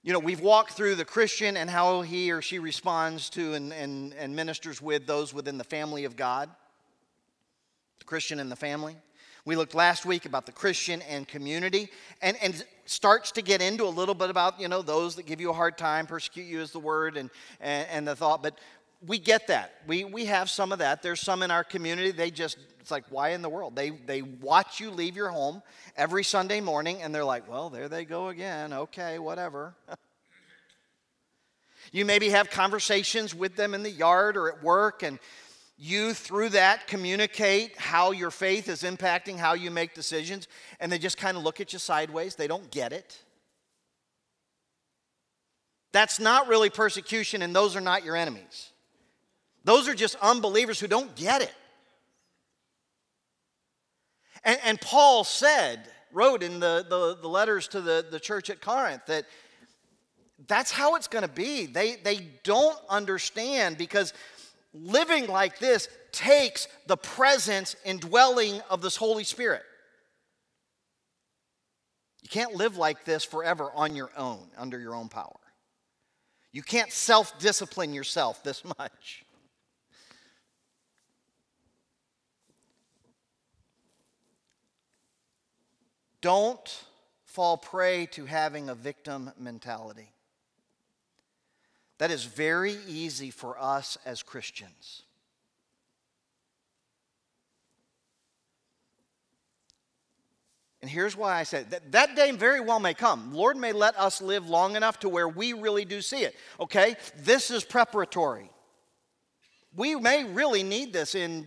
You 0.03 0.13
know, 0.13 0.19
we've 0.19 0.41
walked 0.41 0.73
through 0.73 0.97
the 0.97 1.05
Christian 1.05 1.57
and 1.57 1.71
how 1.71 2.03
he 2.03 2.31
or 2.31 2.43
she 2.43 2.59
responds 2.59 3.31
to 3.31 3.55
and, 3.55 3.73
and, 3.73 4.13
and 4.15 4.35
ministers 4.37 4.83
with 4.83 5.07
those 5.07 5.33
within 5.33 5.57
the 5.57 5.65
family 5.65 6.05
of 6.05 6.17
God, 6.17 6.51
the 8.01 8.05
Christian 8.05 8.39
and 8.39 8.51
the 8.51 8.57
family. 8.57 8.97
We 9.47 9.57
looked 9.57 9.75
last 9.75 10.05
week 10.05 10.27
about 10.27 10.47
the 10.47 10.53
Christian 10.53 11.01
and 11.03 11.29
community 11.29 11.91
and, 12.21 12.37
and 12.43 12.65
starts 12.87 13.33
to 13.33 13.43
get 13.43 13.63
into 13.63 13.85
a 13.85 13.89
little 13.89 14.15
bit 14.15 14.31
about, 14.31 14.61
you 14.61 14.69
know, 14.69 14.83
those 14.83 15.17
that 15.17 15.27
give 15.27 15.41
you 15.41 15.51
a 15.51 15.55
hard 15.55 15.79
time, 15.79 16.07
persecute 16.07 16.45
you 16.45 16.61
is 16.61 16.71
the 16.71 16.79
word 16.79 17.17
and, 17.17 17.31
and, 17.61 17.87
and 17.91 18.09
the 18.09 18.17
thought. 18.17 18.43
But 18.43 18.59
we 19.07 19.19
get 19.19 19.49
that. 19.49 19.73
We, 19.87 20.05
we 20.05 20.27
have 20.27 20.49
some 20.49 20.73
of 20.73 20.79
that. 20.79 21.03
There's 21.03 21.21
some 21.21 21.43
in 21.43 21.51
our 21.51 21.65
community, 21.65 22.11
they 22.11 22.31
just, 22.31 22.59
it's 22.81 22.91
like, 22.91 23.05
why 23.11 23.31
in 23.31 23.43
the 23.43 23.49
world? 23.49 23.77
They, 23.77 23.91
they 23.91 24.23
watch 24.23 24.81
you 24.81 24.91
leave 24.91 25.17
your 25.17 25.29
home 25.29 25.63
every 25.97 26.25
Sunday 26.25 26.61
morning 26.61 27.03
and 27.03 27.15
they're 27.15 27.25
like, 27.25 27.49
well, 27.49 27.71
there 27.71 27.89
they 27.89 28.05
go 28.05 28.29
again. 28.29 28.73
Okay, 28.73 29.19
whatever. 29.19 29.75
you 31.93 32.05
maybe 32.05 32.31
have 32.31 32.51
conversations 32.51 33.35
with 33.35 33.57
them 33.57 33.75
in 33.75 33.83
the 33.83 33.91
yard 33.91 34.37
or 34.37 34.51
at 34.51 34.63
work 34.63 35.03
and 35.03 35.19
you 35.77 36.15
through 36.15 36.51
that 36.51 36.87
communicate 36.87 37.77
how 37.77 38.13
your 38.13 38.31
faith 38.31 38.69
is 38.69 38.83
impacting 38.83 39.37
how 39.37 39.55
you 39.55 39.71
make 39.71 39.95
decisions 39.95 40.47
and 40.79 40.91
they 40.91 40.99
just 40.99 41.19
kind 41.19 41.37
of 41.37 41.43
look 41.43 41.61
at 41.61 41.73
you 41.73 41.79
sideways 41.79 42.37
they 42.37 42.47
don't 42.47 42.71
get 42.71 42.93
it. 42.93 43.21
That's 45.93 46.21
not 46.21 46.49
really 46.49 46.71
persecution 46.71 47.43
and 47.43 47.55
those 47.55 47.75
are 47.75 47.81
not 47.81 48.05
your 48.05 48.17
enemies. 48.17 48.71
Those 49.65 49.89
are 49.89 49.95
just 49.95 50.17
unbelievers 50.17 50.79
who 50.79 50.87
don't 50.87 51.15
get 51.17 51.43
it. 51.43 51.55
And, 54.45 54.59
and 54.65 54.81
paul 54.81 55.25
said 55.25 55.89
wrote 56.13 56.45
in 56.45 56.61
the, 56.61 56.87
the, 56.89 57.19
the 57.21 57.29
letters 57.29 57.67
to 57.69 57.81
the, 57.81 58.07
the 58.09 58.21
church 58.21 58.49
at 58.49 58.61
corinth 58.61 59.03
that 59.07 59.25
that's 60.47 60.71
how 60.71 60.97
it's 60.97 61.09
going 61.09 61.23
to 61.23 61.29
be. 61.29 61.67
They, 61.67 61.97
they 61.97 62.29
don't 62.43 62.79
understand 62.89 63.79
because 63.79 64.13
living 64.75 65.29
like 65.29 65.59
this 65.61 65.89
takes 66.13 66.69
the 66.87 66.97
presence 66.97 67.77
and 67.87 68.01
dwelling 68.01 68.61
of 68.69 68.83
this 68.83 68.97
Holy 68.97 69.25
Spirit. 69.25 69.63
You 72.23 72.29
can't 72.29 72.55
live 72.55 72.77
like 72.77 73.05
this 73.05 73.25
forever 73.25 73.71
on 73.75 73.95
your 73.95 74.11
own, 74.17 74.49
under 74.59 74.79
your 74.79 74.95
own 74.95 75.09
power. 75.09 75.39
You 76.53 76.63
can't 76.63 76.93
self 76.93 77.39
discipline 77.39 77.95
yourself 77.95 78.43
this 78.43 78.63
much. 78.79 79.25
Don't 86.21 86.85
fall 87.27 87.59
prey 87.59 88.07
to 88.13 88.25
having 88.25 88.71
a 88.71 88.75
victim 88.75 89.31
mentality. 89.39 90.14
That 91.99 92.11
is 92.11 92.25
very 92.25 92.77
easy 92.87 93.31
for 93.31 93.57
us 93.61 93.97
as 94.05 94.23
Christians. 94.23 95.03
And 100.83 100.91
here's 100.91 101.17
why 101.17 101.35
I 101.41 101.45
said 101.45 101.71
that, 101.71 101.93
that 101.93 102.15
day 102.15 102.31
very 102.33 102.61
well 102.61 102.79
may 102.79 102.93
come. 102.93 103.33
Lord 103.33 103.57
may 103.57 103.73
let 103.73 103.99
us 103.99 104.21
live 104.21 104.51
long 104.51 104.77
enough 104.77 104.99
to 105.01 105.09
where 105.09 105.27
we 105.27 105.55
really 105.55 105.87
do 105.87 106.03
see 106.03 106.25
it. 106.25 106.35
Okay? 106.61 106.97
This 107.17 107.51
is 107.51 107.65
preparatory. 107.65 108.51
We 109.75 109.95
may 109.95 110.25
really 110.25 110.63
need 110.63 110.93
this 110.93 111.15
in 111.15 111.47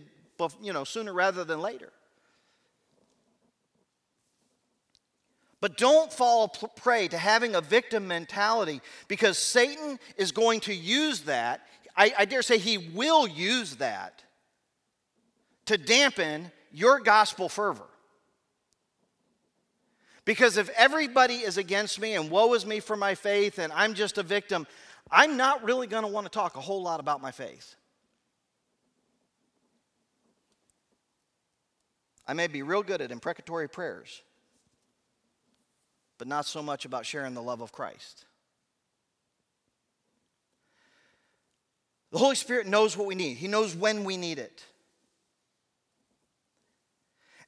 you 0.60 0.72
know 0.72 0.84
sooner 0.84 1.12
rather 1.12 1.44
than 1.44 1.60
later. 1.60 1.92
But 5.60 5.76
don't 5.76 6.12
fall 6.12 6.48
prey 6.48 7.08
to 7.08 7.18
having 7.18 7.54
a 7.54 7.60
victim 7.60 8.06
mentality 8.06 8.80
because 9.08 9.38
Satan 9.38 9.98
is 10.16 10.30
going 10.30 10.60
to 10.60 10.74
use 10.74 11.22
that. 11.22 11.66
I, 11.96 12.12
I, 12.16 12.24
dare 12.26 12.42
say 12.42 12.58
he 12.58 12.78
will 12.78 13.26
use 13.26 13.76
that 13.76 14.22
to 15.66 15.76
dampen 15.76 16.52
your 16.70 17.00
gospel 17.00 17.48
fervor. 17.48 17.88
Because 20.24 20.58
if 20.58 20.68
everybody 20.76 21.36
is 21.36 21.58
against 21.58 22.00
me 22.00 22.14
and 22.14 22.30
woe 22.30 22.54
is 22.54 22.64
me 22.64 22.78
for 22.78 22.96
my 22.96 23.16
faith 23.16 23.58
and 23.58 23.72
I'm 23.72 23.94
just 23.94 24.16
a 24.18 24.22
victim, 24.22 24.66
I'm 25.10 25.36
not 25.36 25.64
really 25.64 25.88
going 25.88 26.04
to 26.04 26.08
want 26.08 26.26
to 26.26 26.30
talk 26.30 26.56
a 26.56 26.60
whole 26.60 26.82
lot 26.82 27.00
about 27.00 27.20
my 27.20 27.32
faith. 27.32 27.74
I 32.28 32.34
may 32.34 32.46
be 32.46 32.62
real 32.62 32.82
good 32.82 33.00
at 33.00 33.10
imprecatory 33.10 33.68
prayers 33.68 34.22
but 36.18 36.28
not 36.28 36.44
so 36.44 36.62
much 36.62 36.84
about 36.84 37.06
sharing 37.06 37.34
the 37.34 37.42
love 37.42 37.60
of 37.60 37.72
Christ. 37.72 38.24
The 42.10 42.18
Holy 42.18 42.34
Spirit 42.34 42.66
knows 42.66 42.96
what 42.96 43.06
we 43.06 43.14
need, 43.14 43.36
He 43.36 43.48
knows 43.48 43.74
when 43.74 44.04
we 44.04 44.16
need 44.16 44.38
it. 44.38 44.64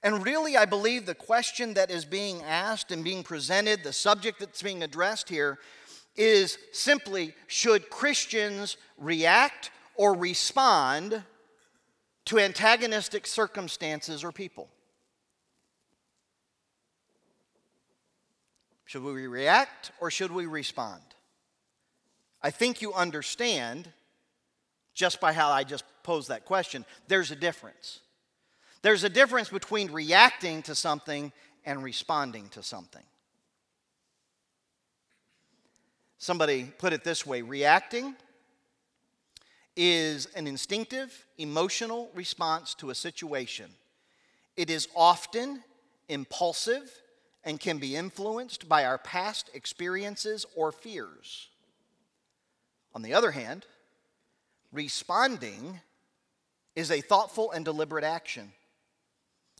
And 0.02 0.24
really, 0.24 0.56
I 0.56 0.64
believe 0.64 1.04
the 1.04 1.14
question 1.14 1.74
that 1.74 1.90
is 1.90 2.06
being 2.06 2.42
asked 2.42 2.90
and 2.90 3.04
being 3.04 3.22
presented, 3.22 3.82
the 3.82 3.92
subject 3.92 4.38
that's 4.38 4.62
being 4.62 4.82
addressed 4.82 5.28
here, 5.28 5.58
is 6.16 6.56
simply 6.72 7.34
should 7.46 7.90
Christians 7.90 8.76
react 8.96 9.70
or 9.96 10.14
respond 10.14 11.22
to 12.26 12.38
antagonistic 12.38 13.26
circumstances 13.26 14.24
or 14.24 14.32
people? 14.32 14.68
Should 18.90 19.04
we 19.04 19.28
react 19.28 19.92
or 20.00 20.10
should 20.10 20.32
we 20.32 20.46
respond? 20.46 21.00
I 22.42 22.50
think 22.50 22.82
you 22.82 22.92
understand 22.92 23.88
just 24.94 25.20
by 25.20 25.32
how 25.32 25.48
I 25.48 25.62
just 25.62 25.84
posed 26.02 26.28
that 26.30 26.44
question, 26.44 26.84
there's 27.06 27.30
a 27.30 27.36
difference. 27.36 28.00
There's 28.82 29.04
a 29.04 29.08
difference 29.08 29.48
between 29.48 29.92
reacting 29.92 30.62
to 30.62 30.74
something 30.74 31.30
and 31.64 31.84
responding 31.84 32.48
to 32.48 32.64
something. 32.64 33.04
Somebody 36.18 36.64
put 36.76 36.92
it 36.92 37.04
this 37.04 37.24
way 37.24 37.42
reacting 37.42 38.16
is 39.76 40.26
an 40.34 40.48
instinctive, 40.48 41.26
emotional 41.38 42.10
response 42.12 42.74
to 42.74 42.90
a 42.90 42.94
situation. 42.96 43.70
It 44.56 44.68
is 44.68 44.88
often 44.96 45.62
impulsive 46.08 46.99
and 47.44 47.58
can 47.58 47.78
be 47.78 47.96
influenced 47.96 48.68
by 48.68 48.84
our 48.84 48.98
past 48.98 49.50
experiences 49.54 50.44
or 50.54 50.72
fears. 50.72 51.48
On 52.94 53.02
the 53.02 53.14
other 53.14 53.30
hand, 53.30 53.64
responding 54.72 55.80
is 56.76 56.90
a 56.90 57.00
thoughtful 57.00 57.50
and 57.52 57.64
deliberate 57.64 58.04
action. 58.04 58.52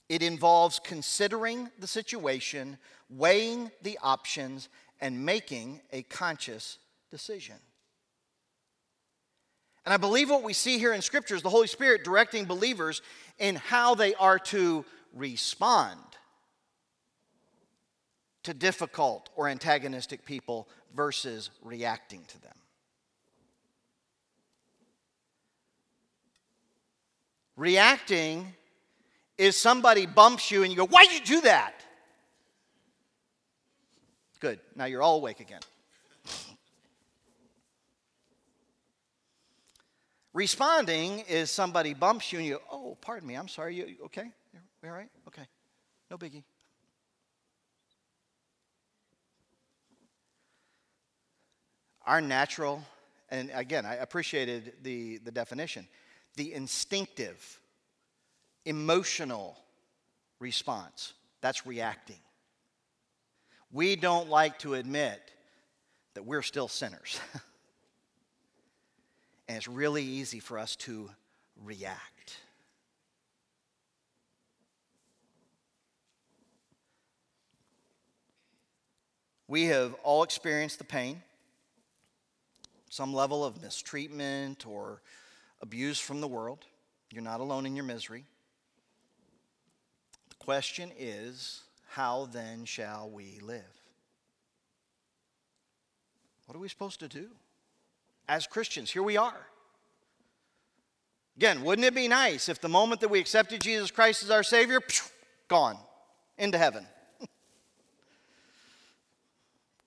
It 0.08 0.22
involves 0.22 0.80
considering 0.80 1.70
the 1.78 1.86
situation, 1.86 2.76
weighing 3.08 3.70
the 3.82 3.98
options, 4.02 4.68
and 5.00 5.24
making 5.24 5.80
a 5.92 6.02
conscious 6.02 6.78
decision. 7.10 7.56
And 9.84 9.94
I 9.94 9.96
believe 9.96 10.28
what 10.28 10.42
we 10.42 10.52
see 10.52 10.78
here 10.78 10.92
in 10.92 11.00
Scripture 11.00 11.34
is 11.34 11.42
the 11.42 11.48
Holy 11.48 11.66
Spirit 11.66 12.04
directing 12.04 12.44
believers 12.44 13.00
in 13.38 13.56
how 13.56 13.94
they 13.94 14.14
are 14.14 14.38
to 14.38 14.84
respond 15.14 15.98
to 18.44 18.55
difficult 18.55 19.29
or 19.37 19.48
antagonistic 19.48 20.24
people 20.24 20.68
versus 20.94 21.50
reacting 21.62 22.22
to 22.29 22.40
them. 22.40 22.55
Reacting 27.57 28.55
is 29.37 29.57
somebody 29.57 30.07
bumps 30.07 30.50
you 30.50 30.62
and 30.62 30.72
you 30.72 30.76
go, 30.76 30.87
Why'd 30.87 31.12
you 31.12 31.20
do 31.20 31.42
that? 31.42 31.74
Good. 34.40 34.61
Now 34.74 34.87
you're 34.87 35.03
all 35.03 35.16
awake 35.16 35.40
again. 35.40 35.61
Responding 40.33 41.18
is 41.29 41.50
somebody 41.50 41.92
bumps 41.92 42.33
you 42.33 42.38
and 42.38 42.48
you 42.48 42.55
go, 42.55 42.61
Oh, 42.72 42.96
pardon 43.03 43.29
me, 43.29 43.35
I'm 43.35 43.48
sorry. 43.48 43.74
You 43.76 43.96
okay? 44.07 44.31
You 44.83 44.88
all 44.88 44.94
right? 44.96 45.11
Okay. 45.29 45.46
No 46.11 46.16
biggie. 46.16 46.44
Our 52.10 52.20
natural, 52.20 52.82
and 53.28 53.52
again, 53.54 53.86
I 53.86 53.94
appreciated 53.94 54.72
the, 54.82 55.18
the 55.18 55.30
definition, 55.30 55.86
the 56.34 56.52
instinctive, 56.52 57.60
emotional 58.64 59.56
response. 60.40 61.12
That's 61.40 61.64
reacting. 61.64 62.18
We 63.70 63.94
don't 63.94 64.28
like 64.28 64.58
to 64.58 64.74
admit 64.74 65.20
that 66.14 66.24
we're 66.24 66.42
still 66.42 66.66
sinners. 66.66 67.20
and 69.46 69.56
it's 69.56 69.68
really 69.68 70.02
easy 70.02 70.40
for 70.40 70.58
us 70.58 70.74
to 70.76 71.10
react. 71.64 72.38
We 79.46 79.66
have 79.66 79.94
all 80.02 80.24
experienced 80.24 80.78
the 80.78 80.84
pain, 80.84 81.22
some 82.90 83.14
level 83.14 83.44
of 83.44 83.62
mistreatment 83.62 84.66
or 84.66 85.00
abuse 85.62 85.98
from 85.98 86.20
the 86.20 86.29
world. 86.29 86.66
You're 87.11 87.22
not 87.22 87.40
alone 87.40 87.64
in 87.64 87.74
your 87.74 87.85
misery. 87.85 88.24
The 90.29 90.44
question 90.44 90.90
is 90.98 91.62
how 91.88 92.29
then 92.31 92.64
shall 92.66 93.09
we 93.09 93.38
live? 93.42 93.62
What 96.46 96.57
are 96.57 96.61
we 96.61 96.68
supposed 96.68 97.00
to 97.00 97.09
do? 97.09 97.29
As 98.29 98.46
Christians, 98.46 98.90
here 98.90 99.03
we 99.03 99.16
are. 99.16 99.46
Again, 101.37 101.62
wouldn't 101.62 101.87
it 101.87 101.94
be 101.94 102.09
nice 102.09 102.48
if 102.48 102.61
the 102.61 102.68
moment 102.68 103.00
that 103.00 103.09
we 103.09 103.20
accepted 103.20 103.61
Jesus 103.61 103.90
Christ 103.90 104.24
as 104.24 104.31
our 104.31 104.42
Savior, 104.42 104.81
gone 105.48 105.79
into 106.37 106.59
heaven? 106.59 106.87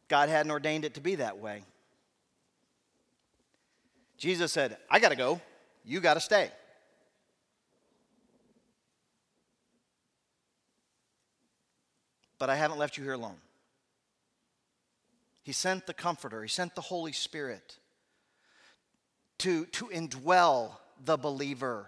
God 0.07 0.29
hadn't 0.29 0.51
ordained 0.51 0.85
it 0.85 0.93
to 0.93 1.01
be 1.01 1.15
that 1.15 1.37
way. 1.37 1.63
Jesus 4.23 4.53
said, 4.53 4.77
I 4.89 4.99
got 4.99 5.09
to 5.09 5.17
go, 5.17 5.41
you 5.83 5.99
got 5.99 6.13
to 6.13 6.21
stay. 6.21 6.49
But 12.39 12.49
I 12.49 12.55
haven't 12.55 12.77
left 12.77 12.97
you 12.97 13.03
here 13.03 13.11
alone. 13.11 13.35
He 15.41 15.51
sent 15.51 15.87
the 15.87 15.93
Comforter, 15.93 16.41
He 16.41 16.47
sent 16.47 16.73
the 16.73 16.79
Holy 16.79 17.11
Spirit 17.11 17.79
to, 19.39 19.65
to 19.65 19.87
indwell 19.87 20.77
the 21.03 21.17
believer, 21.17 21.87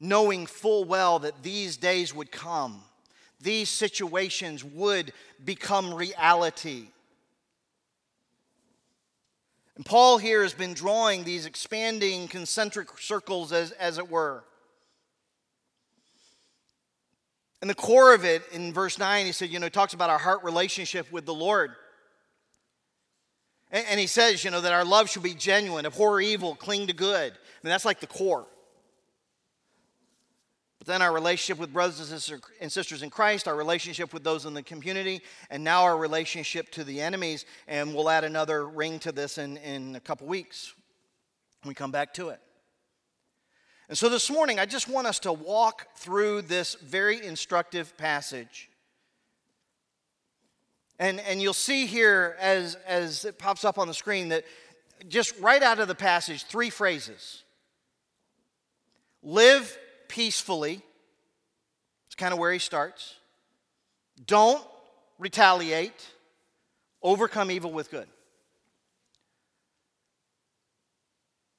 knowing 0.00 0.44
full 0.44 0.86
well 0.86 1.20
that 1.20 1.44
these 1.44 1.76
days 1.76 2.12
would 2.12 2.32
come, 2.32 2.82
these 3.40 3.68
situations 3.68 4.64
would 4.64 5.12
become 5.44 5.94
reality. 5.94 6.88
And 9.78 9.86
Paul 9.86 10.18
here 10.18 10.42
has 10.42 10.52
been 10.52 10.74
drawing 10.74 11.22
these 11.22 11.46
expanding 11.46 12.26
concentric 12.26 12.98
circles, 12.98 13.52
as, 13.52 13.70
as 13.72 13.96
it 13.96 14.10
were. 14.10 14.42
And 17.62 17.70
the 17.70 17.76
core 17.76 18.12
of 18.12 18.24
it 18.24 18.42
in 18.52 18.72
verse 18.72 18.98
9, 18.98 19.24
he 19.24 19.32
said, 19.32 19.50
you 19.50 19.60
know, 19.60 19.66
he 19.66 19.70
talks 19.70 19.94
about 19.94 20.10
our 20.10 20.18
heart 20.18 20.42
relationship 20.42 21.10
with 21.12 21.26
the 21.26 21.34
Lord. 21.34 21.70
And, 23.70 23.86
and 23.88 24.00
he 24.00 24.08
says, 24.08 24.44
you 24.44 24.50
know, 24.50 24.60
that 24.60 24.72
our 24.72 24.84
love 24.84 25.08
should 25.08 25.22
be 25.22 25.34
genuine, 25.34 25.86
abhor 25.86 26.20
evil, 26.20 26.56
cling 26.56 26.88
to 26.88 26.92
good. 26.92 27.32
I 27.32 27.60
mean, 27.62 27.70
that's 27.70 27.84
like 27.84 28.00
the 28.00 28.06
core 28.08 28.46
then 30.86 31.02
our 31.02 31.12
relationship 31.12 31.58
with 31.58 31.72
brothers 31.72 32.12
and 32.60 32.72
sisters 32.72 33.02
in 33.02 33.10
Christ, 33.10 33.48
our 33.48 33.56
relationship 33.56 34.14
with 34.14 34.22
those 34.22 34.46
in 34.46 34.54
the 34.54 34.62
community, 34.62 35.22
and 35.50 35.64
now 35.64 35.82
our 35.82 35.96
relationship 35.96 36.70
to 36.70 36.84
the 36.84 37.00
enemies. 37.00 37.44
And 37.66 37.94
we'll 37.94 38.08
add 38.08 38.24
another 38.24 38.66
ring 38.66 38.98
to 39.00 39.12
this 39.12 39.38
in, 39.38 39.56
in 39.58 39.96
a 39.96 40.00
couple 40.00 40.26
weeks 40.28 40.72
when 41.62 41.70
we 41.70 41.74
come 41.74 41.90
back 41.90 42.14
to 42.14 42.28
it. 42.28 42.40
And 43.88 43.98
so 43.98 44.08
this 44.08 44.30
morning, 44.30 44.60
I 44.60 44.66
just 44.66 44.88
want 44.88 45.06
us 45.06 45.18
to 45.20 45.32
walk 45.32 45.88
through 45.96 46.42
this 46.42 46.74
very 46.74 47.24
instructive 47.24 47.96
passage. 47.96 48.68
And, 50.98 51.20
and 51.20 51.40
you'll 51.40 51.54
see 51.54 51.86
here 51.86 52.36
as, 52.38 52.76
as 52.86 53.24
it 53.24 53.38
pops 53.38 53.64
up 53.64 53.78
on 53.78 53.88
the 53.88 53.94
screen 53.94 54.28
that 54.28 54.44
just 55.08 55.38
right 55.40 55.62
out 55.62 55.80
of 55.80 55.88
the 55.88 55.94
passage, 55.94 56.44
three 56.44 56.70
phrases 56.70 57.42
live 59.22 59.76
peacefully. 60.08 60.82
It's 62.06 62.14
kind 62.14 62.32
of 62.32 62.38
where 62.38 62.52
he 62.52 62.58
starts. 62.58 63.16
Don't 64.26 64.64
retaliate, 65.18 66.06
overcome 67.02 67.50
evil 67.50 67.72
with 67.72 67.90
good. 67.90 68.08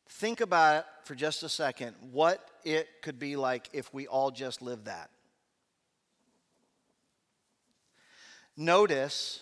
Think 0.09 0.41
about 0.41 0.79
it 0.79 0.85
for 1.05 1.15
just 1.15 1.43
a 1.43 1.49
second 1.49 1.95
what 2.12 2.45
it 2.65 2.88
could 3.01 3.19
be 3.19 3.35
like 3.35 3.69
if 3.71 3.93
we 3.93 4.05
all 4.07 4.31
just 4.31 4.62
lived 4.62 4.85
that. 4.85 5.09
Notice 8.57 9.41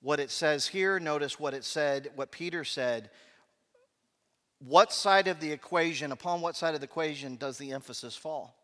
what 0.00 0.20
it 0.20 0.30
says 0.30 0.66
here, 0.66 0.98
notice 0.98 1.38
what 1.38 1.52
it 1.52 1.64
said, 1.64 2.10
what 2.14 2.30
Peter 2.30 2.64
said 2.64 3.10
what 4.66 4.92
side 4.92 5.28
of 5.28 5.40
the 5.40 5.52
equation, 5.52 6.12
upon 6.12 6.40
what 6.40 6.56
side 6.56 6.74
of 6.74 6.80
the 6.80 6.86
equation 6.86 7.36
does 7.36 7.58
the 7.58 7.72
emphasis 7.72 8.16
fall? 8.16 8.56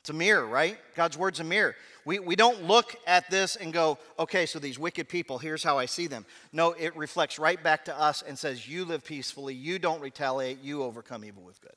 It's 0.00 0.10
a 0.10 0.14
mirror, 0.14 0.44
right? 0.44 0.78
God's 0.96 1.16
word's 1.16 1.38
a 1.38 1.44
mirror. 1.44 1.76
We, 2.04 2.18
we 2.18 2.34
don't 2.34 2.64
look 2.64 2.96
at 3.06 3.30
this 3.30 3.54
and 3.54 3.72
go, 3.72 3.98
okay, 4.18 4.46
so 4.46 4.58
these 4.58 4.76
wicked 4.76 5.08
people, 5.08 5.38
here's 5.38 5.62
how 5.62 5.78
I 5.78 5.86
see 5.86 6.08
them. 6.08 6.26
No, 6.52 6.72
it 6.72 6.96
reflects 6.96 7.38
right 7.38 7.62
back 7.62 7.84
to 7.84 7.96
us 7.96 8.22
and 8.22 8.36
says, 8.36 8.66
you 8.66 8.84
live 8.84 9.04
peacefully, 9.04 9.54
you 9.54 9.78
don't 9.78 10.00
retaliate, 10.00 10.60
you 10.60 10.82
overcome 10.82 11.24
evil 11.24 11.44
with 11.44 11.60
good. 11.60 11.76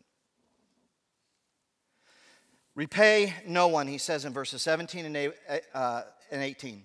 Repay 2.73 3.31
no 3.45 3.67
one, 3.67 3.85
he 3.85 3.99
says 3.99 4.25
in 4.25 4.33
verses 4.33 4.63
17 4.63 5.05
and, 5.05 5.33
uh, 5.75 6.01
and 6.31 6.41
18. 6.41 6.83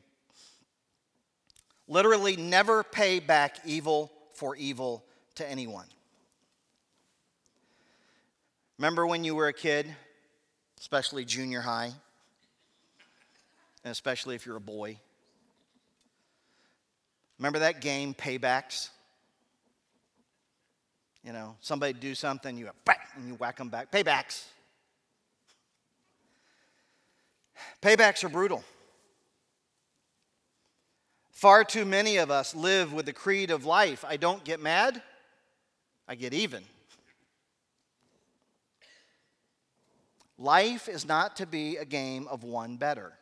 Literally, 1.91 2.37
never 2.37 2.85
pay 2.85 3.19
back 3.19 3.57
evil 3.67 4.13
for 4.35 4.55
evil 4.55 5.05
to 5.35 5.51
anyone. 5.51 5.87
Remember 8.79 9.05
when 9.09 9.25
you 9.25 9.35
were 9.35 9.49
a 9.49 9.53
kid, 9.53 9.93
especially 10.79 11.25
junior 11.25 11.61
high, 11.61 11.91
and 13.83 13.91
especially 13.91 14.37
if 14.37 14.47
you're 14.47 14.57
a 14.57 14.61
boy? 14.61 14.99
Remember 17.39 17.59
that 17.59 17.81
game, 17.81 18.15
Paybacks? 18.15 18.91
You 21.25 21.33
know, 21.33 21.57
somebody 21.61 21.93
do 21.93 22.15
something, 22.15 22.57
you 22.57 22.71
and 23.17 23.27
you 23.27 23.35
whack 23.35 23.57
them 23.57 23.69
back. 23.69 23.91
Paybacks. 23.91 24.45
Paybacks 27.83 28.23
are 28.23 28.29
brutal. 28.29 28.63
Far 31.41 31.65
too 31.65 31.87
many 31.87 32.19
of 32.19 32.31
us 32.31 32.55
live 32.55 32.93
with 32.93 33.07
the 33.07 33.15
creed 33.15 33.51
of 33.51 33.65
life 33.65 34.05
I 34.07 34.19
don't 34.19 34.45
get 34.45 34.61
mad, 34.61 35.01
I 36.07 36.15
get 36.15 36.35
even. 36.35 36.63
Life 40.37 40.87
is 40.87 41.09
not 41.09 41.37
to 41.37 41.47
be 41.47 41.79
a 41.79 41.87
game 41.87 42.29
of 42.29 42.45
one 42.45 42.77
better. 42.77 43.15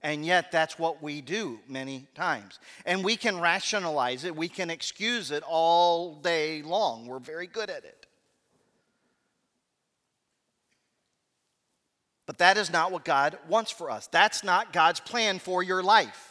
And 0.00 0.24
yet, 0.24 0.50
that's 0.50 0.78
what 0.78 1.02
we 1.02 1.20
do 1.20 1.60
many 1.68 2.06
times. 2.14 2.58
And 2.86 3.04
we 3.04 3.16
can 3.16 3.38
rationalize 3.38 4.24
it, 4.24 4.34
we 4.34 4.48
can 4.48 4.70
excuse 4.70 5.30
it 5.30 5.42
all 5.46 6.14
day 6.14 6.62
long. 6.62 7.06
We're 7.08 7.18
very 7.18 7.46
good 7.46 7.68
at 7.68 7.84
it. 7.84 8.06
But 12.24 12.38
that 12.38 12.56
is 12.56 12.72
not 12.72 12.90
what 12.90 13.04
God 13.04 13.36
wants 13.50 13.70
for 13.70 13.90
us. 13.90 14.06
That's 14.06 14.42
not 14.42 14.72
God's 14.72 15.00
plan 15.00 15.40
for 15.40 15.62
your 15.62 15.82
life. 15.82 16.27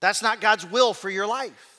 That's 0.00 0.22
not 0.22 0.40
God's 0.40 0.64
will 0.66 0.94
for 0.94 1.10
your 1.10 1.26
life. 1.26 1.78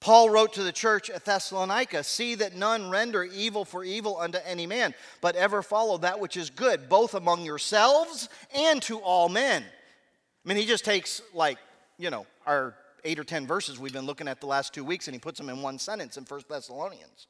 Paul 0.00 0.30
wrote 0.30 0.54
to 0.54 0.62
the 0.62 0.72
church 0.72 1.10
at 1.10 1.26
Thessalonica 1.26 2.02
See 2.02 2.34
that 2.36 2.56
none 2.56 2.90
render 2.90 3.22
evil 3.22 3.64
for 3.66 3.84
evil 3.84 4.18
unto 4.18 4.38
any 4.46 4.66
man, 4.66 4.94
but 5.20 5.36
ever 5.36 5.62
follow 5.62 5.98
that 5.98 6.18
which 6.18 6.36
is 6.36 6.48
good, 6.48 6.88
both 6.88 7.14
among 7.14 7.44
yourselves 7.44 8.30
and 8.54 8.80
to 8.82 8.98
all 8.98 9.28
men. 9.28 9.62
I 9.62 10.48
mean, 10.48 10.56
he 10.56 10.64
just 10.64 10.86
takes, 10.86 11.20
like, 11.34 11.58
you 11.98 12.08
know, 12.08 12.26
our 12.46 12.74
eight 13.04 13.18
or 13.18 13.24
ten 13.24 13.46
verses 13.46 13.78
we've 13.78 13.92
been 13.92 14.06
looking 14.06 14.26
at 14.26 14.40
the 14.40 14.46
last 14.46 14.72
two 14.72 14.84
weeks 14.84 15.06
and 15.06 15.14
he 15.14 15.20
puts 15.20 15.38
them 15.38 15.50
in 15.50 15.60
one 15.60 15.78
sentence 15.78 16.16
in 16.16 16.24
First 16.24 16.48
Thessalonians. 16.48 17.26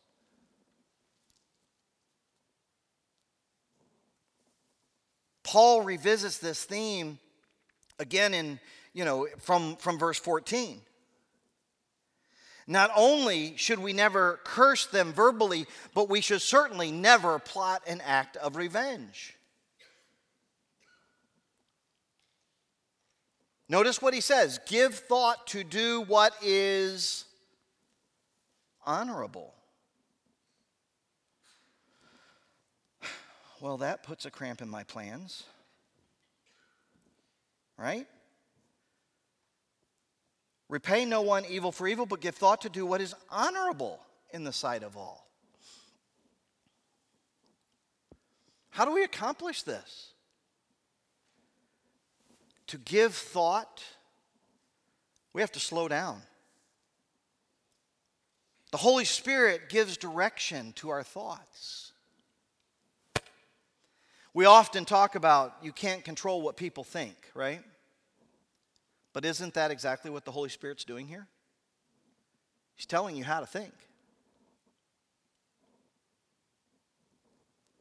Paul 5.43 5.83
revisits 5.83 6.39
this 6.39 6.63
theme 6.63 7.19
again 8.01 8.35
in, 8.35 8.59
you 8.93 9.05
know, 9.05 9.29
from, 9.39 9.77
from 9.77 9.99
verse 9.99 10.19
14. 10.19 10.81
Not 12.67 12.91
only 12.97 13.55
should 13.57 13.79
we 13.79 13.93
never 13.93 14.41
curse 14.45 14.87
them 14.87 15.13
verbally, 15.13 15.67
but 15.95 16.09
we 16.09 16.21
should 16.21 16.41
certainly 16.41 16.91
never 16.91 17.39
plot 17.39 17.83
an 17.87 18.01
act 18.05 18.37
of 18.37 18.57
revenge. 18.57 19.37
Notice 23.69 24.03
what 24.03 24.15
he 24.15 24.21
says 24.21 24.59
give 24.67 24.95
thought 24.95 25.47
to 25.49 25.63
do 25.63 26.03
what 26.03 26.33
is 26.43 27.25
honorable. 28.85 29.55
Well, 33.61 33.77
that 33.77 34.03
puts 34.03 34.25
a 34.25 34.31
cramp 34.31 34.63
in 34.63 34.71
my 34.71 34.85
plans. 34.85 35.45
Right? 37.81 38.07
Repay 40.69 41.05
no 41.05 41.23
one 41.23 41.45
evil 41.47 41.73
for 41.73 41.89
evil, 41.89 42.07
but 42.07 42.21
give 42.21 42.35
thought 42.35 42.61
to 42.61 42.69
do 42.69 42.85
what 42.85 43.01
is 43.01 43.15
honorable 43.31 43.99
in 44.33 44.45
the 44.45 44.53
sight 44.53 44.83
of 44.83 44.97
all. 44.97 45.27
How 48.71 48.85
do 48.85 48.93
we 48.93 49.03
accomplish 49.03 49.63
this? 49.63 50.11
to 52.71 52.79
give 52.79 53.17
thought, 53.17 53.83
we 55.33 55.41
have 55.41 55.51
to 55.51 55.59
slow 55.59 55.89
down. 55.89 56.23
The 58.71 58.77
Holy 58.77 59.05
Spirit 59.05 59.69
gives 59.69 59.97
direction 59.97 60.73
to 60.75 60.91
our 60.91 61.03
thoughts. 61.03 61.91
We 64.33 64.45
often 64.45 64.85
talk 64.85 65.17
about 65.17 65.57
you 65.63 65.73
can't 65.73 66.05
control 66.05 66.43
what 66.43 66.57
people 66.57 66.85
think, 66.85 67.17
right? 67.35 67.61
But 69.13 69.25
isn't 69.25 69.55
that 69.55 69.71
exactly 69.71 70.11
what 70.11 70.25
the 70.25 70.31
Holy 70.31 70.49
Spirit's 70.49 70.85
doing 70.85 71.07
here? 71.07 71.27
He's 72.77 72.87
telling 72.87 73.17
you 73.17 73.25
how 73.25 73.41
to 73.41 73.47
think. 73.47 73.73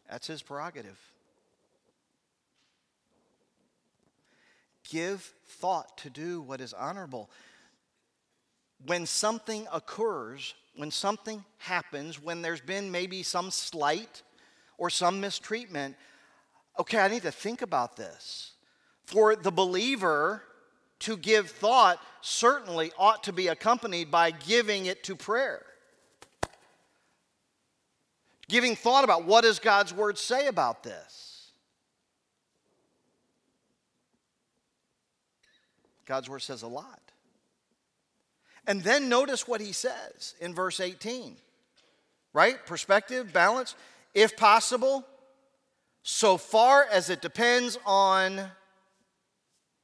That's 0.09 0.27
his 0.27 0.41
prerogative. 0.41 0.99
Give 4.89 5.21
thought 5.47 5.99
to 5.99 6.09
do 6.09 6.41
what 6.41 6.61
is 6.61 6.73
honorable. 6.73 7.29
When 8.87 9.05
something 9.05 9.67
occurs, 9.71 10.55
when 10.75 10.89
something 10.89 11.45
happens, 11.59 12.19
when 12.19 12.41
there's 12.41 12.61
been 12.61 12.91
maybe 12.91 13.21
some 13.21 13.51
slight 13.51 14.23
or 14.79 14.89
some 14.89 15.21
mistreatment, 15.21 15.95
okay, 16.79 16.97
I 16.97 17.07
need 17.07 17.21
to 17.21 17.31
think 17.31 17.61
about 17.61 17.95
this. 17.95 18.53
For 19.05 19.35
the 19.35 19.51
believer 19.51 20.41
to 20.99 21.17
give 21.17 21.49
thought 21.49 21.99
certainly 22.21 22.91
ought 22.97 23.23
to 23.23 23.33
be 23.33 23.47
accompanied 23.47 24.11
by 24.11 24.31
giving 24.31 24.85
it 24.85 25.03
to 25.05 25.15
prayer. 25.15 25.65
Giving 28.49 28.75
thought 28.75 29.03
about 29.03 29.25
what 29.25 29.41
does 29.41 29.59
God's 29.59 29.93
word 29.93 30.17
say 30.17 30.47
about 30.47 30.83
this? 30.83 31.51
God's 36.05 36.27
word 36.27 36.39
says 36.39 36.63
a 36.63 36.67
lot. 36.67 36.99
And 38.65 38.81
then 38.81 39.09
notice 39.09 39.47
what 39.47 39.61
he 39.61 39.71
says 39.71 40.35
in 40.41 40.55
verse 40.55 40.79
18. 40.79 41.37
Right? 42.33 42.63
Perspective, 42.65 43.31
balance. 43.31 43.75
If 44.15 44.35
possible, 44.35 45.05
so 46.01 46.37
far 46.37 46.85
as 46.91 47.11
it 47.11 47.21
depends 47.21 47.77
on 47.85 48.41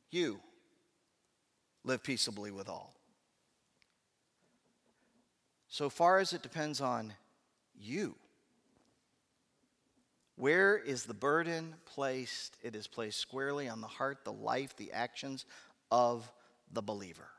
you, 0.09 0.39
live 1.85 2.03
peaceably 2.03 2.51
with 2.51 2.67
all. 2.67 2.93
So 5.69 5.89
far 5.89 6.19
as 6.19 6.33
it 6.33 6.41
depends 6.41 6.81
on 6.81 7.13
you. 7.77 8.15
Where 10.35 10.77
is 10.77 11.03
the 11.03 11.13
burden 11.13 11.75
placed? 11.85 12.57
It 12.61 12.75
is 12.75 12.87
placed 12.87 13.19
squarely 13.19 13.69
on 13.69 13.79
the 13.79 13.87
heart, 13.87 14.25
the 14.25 14.33
life, 14.33 14.75
the 14.75 14.91
actions 14.91 15.45
of 15.91 16.29
the 16.71 16.81
believer. 16.81 17.29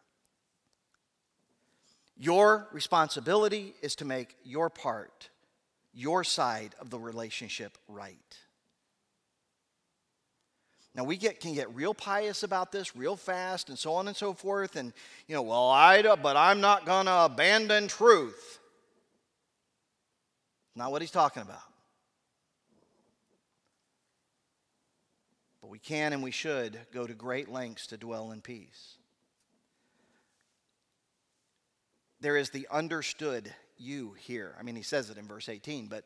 Your 2.16 2.68
responsibility 2.72 3.74
is 3.82 3.96
to 3.96 4.06
make 4.06 4.36
your 4.44 4.70
part, 4.70 5.28
your 5.92 6.24
side 6.24 6.74
of 6.80 6.88
the 6.88 6.98
relationship 6.98 7.76
right. 7.88 8.38
Now 10.96 11.04
we 11.04 11.18
get, 11.18 11.40
can 11.40 11.52
get 11.52 11.72
real 11.74 11.92
pious 11.92 12.42
about 12.42 12.72
this 12.72 12.96
real 12.96 13.16
fast 13.16 13.68
and 13.68 13.78
so 13.78 13.92
on 13.92 14.08
and 14.08 14.16
so 14.16 14.32
forth, 14.32 14.76
and 14.76 14.94
you 15.28 15.34
know, 15.34 15.42
well, 15.42 15.68
I 15.68 16.00
but 16.16 16.38
I'm 16.38 16.62
not 16.62 16.86
gonna 16.86 17.26
abandon 17.26 17.86
truth. 17.86 18.58
Not 20.74 20.90
what 20.90 21.02
he's 21.02 21.10
talking 21.10 21.42
about. 21.42 21.60
But 25.60 25.68
we 25.68 25.78
can 25.78 26.14
and 26.14 26.22
we 26.22 26.30
should 26.30 26.78
go 26.94 27.06
to 27.06 27.12
great 27.12 27.50
lengths 27.50 27.88
to 27.88 27.98
dwell 27.98 28.30
in 28.30 28.40
peace. 28.40 28.96
There 32.20 32.38
is 32.38 32.48
the 32.50 32.66
understood 32.70 33.54
you 33.76 34.14
here. 34.18 34.54
I 34.58 34.62
mean, 34.62 34.76
he 34.76 34.82
says 34.82 35.10
it 35.10 35.18
in 35.18 35.28
verse 35.28 35.50
18, 35.50 35.88
but 35.88 36.04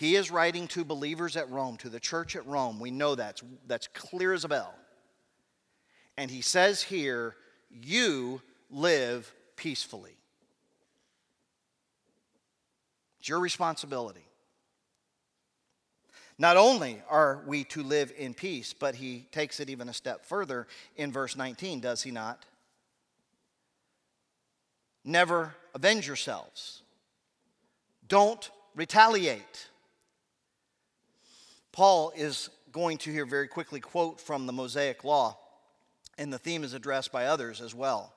he 0.00 0.16
is 0.16 0.30
writing 0.30 0.66
to 0.68 0.82
believers 0.82 1.36
at 1.36 1.50
Rome, 1.50 1.76
to 1.76 1.90
the 1.90 2.00
church 2.00 2.34
at 2.34 2.46
Rome. 2.46 2.80
We 2.80 2.90
know 2.90 3.14
that's, 3.14 3.42
that's 3.66 3.86
clear 3.88 4.32
as 4.32 4.44
a 4.44 4.48
bell. 4.48 4.74
And 6.16 6.30
he 6.30 6.40
says 6.40 6.80
here, 6.82 7.36
you 7.70 8.40
live 8.70 9.30
peacefully. 9.56 10.16
It's 13.18 13.28
your 13.28 13.40
responsibility. 13.40 14.24
Not 16.38 16.56
only 16.56 17.02
are 17.10 17.42
we 17.46 17.64
to 17.64 17.82
live 17.82 18.10
in 18.16 18.32
peace, 18.32 18.72
but 18.72 18.94
he 18.94 19.26
takes 19.32 19.60
it 19.60 19.68
even 19.68 19.90
a 19.90 19.92
step 19.92 20.24
further 20.24 20.66
in 20.96 21.12
verse 21.12 21.36
19, 21.36 21.80
does 21.80 22.00
he 22.00 22.10
not? 22.10 22.46
Never 25.04 25.54
avenge 25.74 26.06
yourselves. 26.06 26.80
Don't 28.08 28.50
retaliate. 28.74 29.66
Paul 31.80 32.12
is 32.14 32.50
going 32.72 32.98
to 32.98 33.10
here 33.10 33.24
very 33.24 33.48
quickly 33.48 33.80
quote 33.80 34.20
from 34.20 34.44
the 34.44 34.52
Mosaic 34.52 35.02
Law, 35.02 35.38
and 36.18 36.30
the 36.30 36.36
theme 36.36 36.62
is 36.62 36.74
addressed 36.74 37.10
by 37.10 37.24
others 37.24 37.62
as 37.62 37.74
well. 37.74 38.12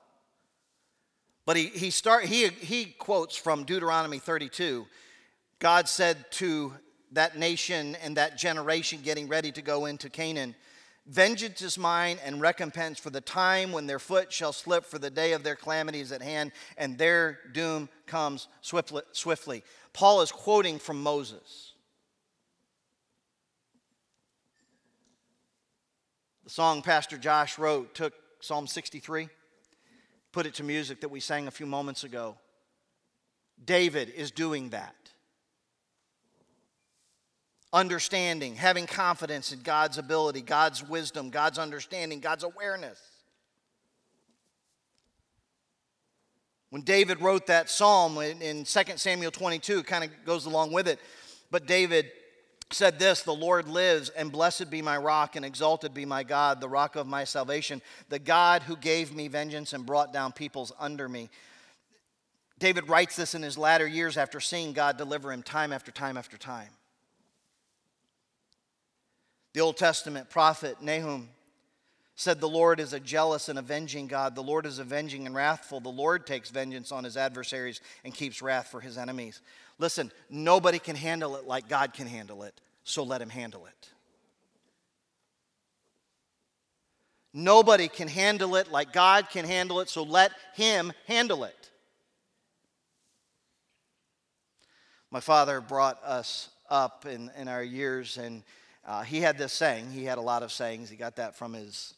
But 1.46 1.56
he, 1.56 1.68
he, 1.68 1.88
start, 1.88 2.26
he, 2.26 2.48
he 2.48 2.84
quotes 2.84 3.36
from 3.36 3.64
Deuteronomy 3.64 4.18
32. 4.18 4.84
God 5.60 5.88
said 5.88 6.30
to 6.32 6.74
that 7.12 7.38
nation 7.38 7.96
and 8.04 8.18
that 8.18 8.36
generation 8.36 9.00
getting 9.02 9.28
ready 9.28 9.50
to 9.52 9.62
go 9.62 9.86
into 9.86 10.10
Canaan. 10.10 10.54
Vengeance 11.06 11.62
is 11.62 11.78
mine 11.78 12.18
and 12.22 12.42
recompense 12.42 12.98
for 12.98 13.08
the 13.08 13.22
time 13.22 13.72
when 13.72 13.86
their 13.86 13.98
foot 13.98 14.30
shall 14.30 14.52
slip, 14.52 14.84
for 14.84 14.98
the 14.98 15.08
day 15.08 15.32
of 15.32 15.42
their 15.42 15.56
calamity 15.56 16.00
is 16.00 16.12
at 16.12 16.20
hand, 16.20 16.52
and 16.76 16.98
their 16.98 17.38
doom 17.54 17.88
comes 18.06 18.46
swiftly. 18.60 19.62
Paul 19.94 20.20
is 20.20 20.30
quoting 20.30 20.78
from 20.78 21.02
Moses. 21.02 21.70
The 26.44 26.50
song 26.50 26.82
Pastor 26.82 27.16
Josh 27.16 27.58
wrote 27.58 27.94
took 27.94 28.12
Psalm 28.40 28.66
63, 28.66 29.28
put 30.30 30.44
it 30.44 30.54
to 30.54 30.62
music 30.62 31.00
that 31.00 31.08
we 31.08 31.18
sang 31.18 31.48
a 31.48 31.50
few 31.50 31.64
moments 31.64 32.04
ago. 32.04 32.36
David 33.64 34.10
is 34.10 34.30
doing 34.30 34.70
that 34.70 34.94
understanding, 37.72 38.54
having 38.54 38.86
confidence 38.86 39.52
in 39.52 39.60
God's 39.60 39.98
ability, 39.98 40.42
God's 40.42 40.86
wisdom, 40.86 41.30
God's 41.30 41.58
understanding, 41.58 42.20
God's 42.20 42.44
awareness. 42.44 43.00
When 46.70 46.82
David 46.82 47.20
wrote 47.20 47.46
that 47.46 47.68
psalm 47.68 48.18
in 48.18 48.64
2 48.64 48.82
Samuel 48.96 49.30
22, 49.32 49.80
it 49.80 49.86
kind 49.86 50.04
of 50.04 50.10
goes 50.24 50.46
along 50.46 50.72
with 50.72 50.86
it. 50.88 51.00
But 51.50 51.66
David 51.66 52.10
said 52.74 52.98
this 52.98 53.22
The 53.22 53.34
Lord 53.34 53.68
lives, 53.68 54.10
and 54.10 54.30
blessed 54.30 54.70
be 54.70 54.82
my 54.82 54.96
rock, 54.96 55.36
and 55.36 55.44
exalted 55.44 55.94
be 55.94 56.04
my 56.04 56.22
God, 56.22 56.60
the 56.60 56.68
rock 56.68 56.96
of 56.96 57.06
my 57.06 57.24
salvation, 57.24 57.80
the 58.08 58.18
God 58.18 58.62
who 58.62 58.76
gave 58.76 59.14
me 59.14 59.28
vengeance 59.28 59.72
and 59.72 59.86
brought 59.86 60.12
down 60.12 60.32
peoples 60.32 60.72
under 60.78 61.08
me. 61.08 61.30
David 62.58 62.88
writes 62.88 63.16
this 63.16 63.34
in 63.34 63.42
his 63.42 63.58
latter 63.58 63.86
years 63.86 64.16
after 64.16 64.40
seeing 64.40 64.72
God 64.72 64.96
deliver 64.96 65.32
him 65.32 65.42
time 65.42 65.72
after 65.72 65.90
time 65.90 66.16
after 66.16 66.36
time. 66.36 66.68
The 69.54 69.60
Old 69.60 69.76
Testament 69.76 70.30
prophet 70.30 70.82
Nahum 70.82 71.28
said, 72.16 72.40
The 72.40 72.48
Lord 72.48 72.80
is 72.80 72.92
a 72.92 73.00
jealous 73.00 73.48
and 73.48 73.58
avenging 73.58 74.06
God. 74.06 74.34
The 74.34 74.42
Lord 74.42 74.66
is 74.66 74.78
avenging 74.78 75.26
and 75.26 75.34
wrathful. 75.34 75.80
The 75.80 75.88
Lord 75.88 76.26
takes 76.26 76.50
vengeance 76.50 76.92
on 76.92 77.04
his 77.04 77.16
adversaries 77.16 77.80
and 78.04 78.14
keeps 78.14 78.42
wrath 78.42 78.68
for 78.68 78.80
his 78.80 78.98
enemies. 78.98 79.40
Listen, 79.78 80.12
nobody 80.30 80.78
can 80.78 80.96
handle 80.96 81.36
it 81.36 81.46
like 81.46 81.68
God 81.68 81.92
can 81.92 82.06
handle 82.06 82.44
it, 82.44 82.60
so 82.84 83.02
let 83.02 83.20
him 83.20 83.30
handle 83.30 83.66
it. 83.66 83.88
Nobody 87.32 87.88
can 87.88 88.06
handle 88.06 88.54
it 88.54 88.70
like 88.70 88.92
God 88.92 89.28
can 89.28 89.44
handle 89.44 89.80
it, 89.80 89.88
so 89.88 90.04
let 90.04 90.30
him 90.54 90.92
handle 91.08 91.42
it. 91.42 91.70
My 95.10 95.18
father 95.20 95.60
brought 95.60 96.02
us 96.04 96.48
up 96.70 97.06
in, 97.06 97.30
in 97.36 97.48
our 97.48 97.62
years, 97.62 98.18
and 98.18 98.44
uh, 98.86 99.02
he 99.02 99.20
had 99.20 99.36
this 99.36 99.52
saying. 99.52 99.90
He 99.90 100.04
had 100.04 100.18
a 100.18 100.20
lot 100.20 100.44
of 100.44 100.52
sayings. 100.52 100.88
He 100.88 100.96
got 100.96 101.16
that 101.16 101.34
from 101.34 101.54
his, 101.54 101.94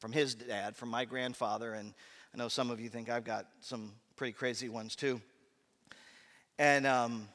from 0.00 0.10
his 0.10 0.34
dad, 0.34 0.76
from 0.76 0.88
my 0.88 1.04
grandfather, 1.04 1.74
and 1.74 1.94
I 2.34 2.38
know 2.38 2.48
some 2.48 2.70
of 2.70 2.80
you 2.80 2.88
think 2.88 3.08
I've 3.08 3.24
got 3.24 3.46
some 3.60 3.92
pretty 4.16 4.32
crazy 4.32 4.68
ones 4.68 4.96
too. 4.96 5.20
And 6.58 6.86
um, 6.86 7.28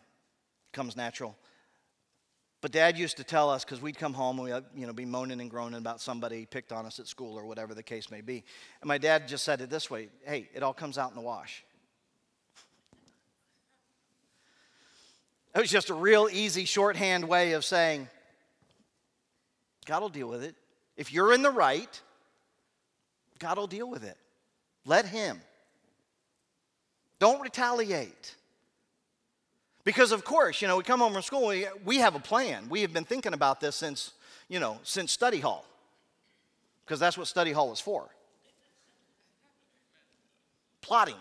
comes 0.74 0.96
natural. 0.96 1.36
But 2.66 2.72
dad 2.72 2.98
used 2.98 3.18
to 3.18 3.24
tell 3.24 3.52
us, 3.52 3.64
because 3.64 3.80
we'd 3.80 4.00
come 4.00 4.16
home 4.16 4.40
and 4.40 4.46
we'd 4.46 4.52
uh, 4.52 4.62
you 4.76 4.88
know, 4.88 4.92
be 4.92 5.06
moaning 5.06 5.40
and 5.40 5.52
groaning 5.52 5.78
about 5.78 6.02
somebody 6.02 6.48
picked 6.48 6.72
on 6.72 6.88
us 6.88 6.98
at 6.98 7.06
school 7.06 7.38
or 7.38 7.46
whatever 7.46 7.76
the 7.76 7.84
case 7.84 8.10
may 8.10 8.22
be. 8.22 8.44
And 8.82 8.88
my 8.88 8.98
dad 8.98 9.28
just 9.28 9.44
said 9.44 9.62
it 9.62 9.70
this 9.70 9.92
way 9.92 10.10
hey, 10.24 10.50
it 10.52 10.64
all 10.64 10.74
comes 10.74 10.98
out 10.98 11.12
in 11.12 11.16
the 11.16 11.22
wash. 11.22 11.64
It 15.54 15.60
was 15.60 15.70
just 15.70 15.92
a 15.92 15.94
real 15.94 16.28
easy 16.32 16.66
shorthand 16.66 17.30
way 17.30 17.52
of 17.52 17.64
saying, 17.64 18.10
God 19.86 20.02
will 20.02 20.10
deal 20.10 20.28
with 20.28 20.44
it. 20.44 20.56
If 20.98 21.14
you're 21.14 21.34
in 21.34 21.44
the 21.44 21.52
right, 21.52 22.02
God 23.38 23.60
will 23.60 23.68
deal 23.68 23.88
with 23.88 24.04
it. 24.04 24.18
Let 24.88 25.06
Him. 25.06 25.40
Don't 27.20 27.42
retaliate. 27.42 28.34
Because, 29.86 30.12
of 30.12 30.26
course, 30.26 30.64
you 30.64 30.68
know, 30.68 30.78
we 30.78 30.84
come 30.84 31.00
home 31.00 31.14
from 31.14 31.22
school, 31.22 31.48
we, 31.48 31.68
we 31.86 31.98
have 31.98 32.16
a 32.16 32.20
plan. 32.20 32.68
We 32.70 32.82
have 32.82 32.92
been 32.92 33.06
thinking 33.06 33.34
about 33.34 33.62
this 33.62 33.76
since, 33.76 34.14
you 34.50 34.60
know, 34.60 34.80
since 34.84 35.12
study 35.12 35.40
hall. 35.40 35.64
Because 36.84 37.00
that's 37.00 37.18
what 37.18 37.28
study 37.28 37.52
hall 37.52 37.72
is 37.72 37.80
for. 37.80 38.10
Plotting. 40.82 41.16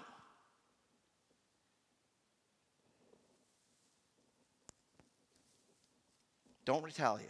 Don't 6.64 6.82
retaliate. 6.82 7.28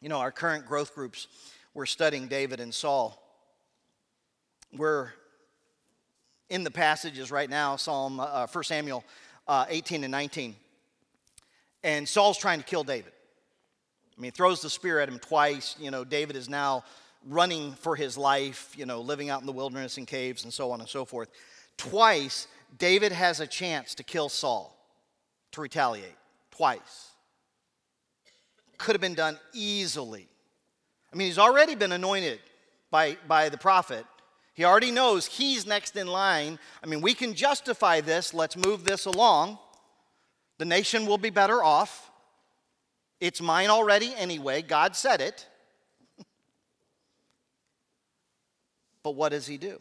You 0.00 0.08
know, 0.08 0.18
our 0.18 0.32
current 0.32 0.66
growth 0.66 0.94
groups, 0.94 1.28
we're 1.74 1.84
studying 1.84 2.26
David 2.26 2.58
and 2.58 2.72
Saul. 2.72 3.20
We're 4.74 5.10
in 6.48 6.64
the 6.64 6.70
passages 6.70 7.30
right 7.30 7.48
now, 7.48 7.76
Psalm, 7.76 8.20
uh, 8.20 8.46
1 8.46 8.64
Samuel 8.64 9.04
uh, 9.46 9.66
18 9.68 10.04
and 10.04 10.12
19. 10.12 10.56
And 11.82 12.08
Saul's 12.08 12.38
trying 12.38 12.58
to 12.58 12.64
kill 12.64 12.84
David. 12.84 13.12
I 14.16 14.20
mean, 14.20 14.32
throws 14.32 14.62
the 14.62 14.70
spear 14.70 15.00
at 15.00 15.08
him 15.08 15.18
twice. 15.18 15.76
You 15.78 15.90
know, 15.90 16.04
David 16.04 16.36
is 16.36 16.48
now 16.48 16.84
running 17.26 17.72
for 17.72 17.96
his 17.96 18.16
life, 18.16 18.72
you 18.76 18.86
know, 18.86 19.00
living 19.00 19.30
out 19.30 19.40
in 19.40 19.46
the 19.46 19.52
wilderness 19.52 19.98
in 19.98 20.06
caves 20.06 20.44
and 20.44 20.52
so 20.52 20.70
on 20.70 20.80
and 20.80 20.88
so 20.88 21.04
forth. 21.04 21.28
Twice, 21.76 22.46
David 22.78 23.12
has 23.12 23.40
a 23.40 23.46
chance 23.46 23.94
to 23.96 24.04
kill 24.04 24.28
Saul, 24.28 24.76
to 25.52 25.60
retaliate. 25.60 26.16
Twice. 26.50 27.10
Could 28.78 28.94
have 28.94 29.00
been 29.00 29.14
done 29.14 29.38
easily. 29.52 30.28
I 31.12 31.16
mean, 31.16 31.28
he's 31.28 31.38
already 31.38 31.74
been 31.74 31.92
anointed 31.92 32.40
by, 32.90 33.16
by 33.26 33.48
the 33.48 33.58
prophet. 33.58 34.04
He 34.54 34.64
already 34.64 34.92
knows 34.92 35.26
he's 35.26 35.66
next 35.66 35.96
in 35.96 36.06
line. 36.06 36.60
I 36.82 36.86
mean, 36.86 37.00
we 37.00 37.12
can 37.12 37.34
justify 37.34 38.00
this. 38.00 38.32
Let's 38.32 38.56
move 38.56 38.84
this 38.84 39.04
along. 39.04 39.58
The 40.58 40.64
nation 40.64 41.06
will 41.06 41.18
be 41.18 41.30
better 41.30 41.62
off. 41.62 42.10
It's 43.20 43.40
mine 43.40 43.68
already 43.68 44.14
anyway. 44.16 44.62
God 44.62 44.94
said 44.94 45.20
it. 45.20 45.48
but 49.02 49.16
what 49.16 49.30
does 49.30 49.46
he 49.46 49.58
do? 49.58 49.80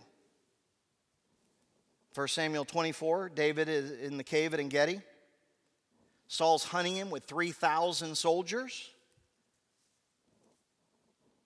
1 2.16 2.28
Samuel 2.28 2.66
24, 2.66 3.30
David 3.30 3.70
is 3.70 3.92
in 3.92 4.18
the 4.18 4.24
cave 4.24 4.54
at 4.54 4.60
En 4.60 4.70
Gedi. 4.70 5.02
Saul's 6.28 6.64
hunting 6.64 6.96
him 6.96 7.12
with 7.12 7.26
3,000 7.26 8.16
soldiers. 8.16 8.90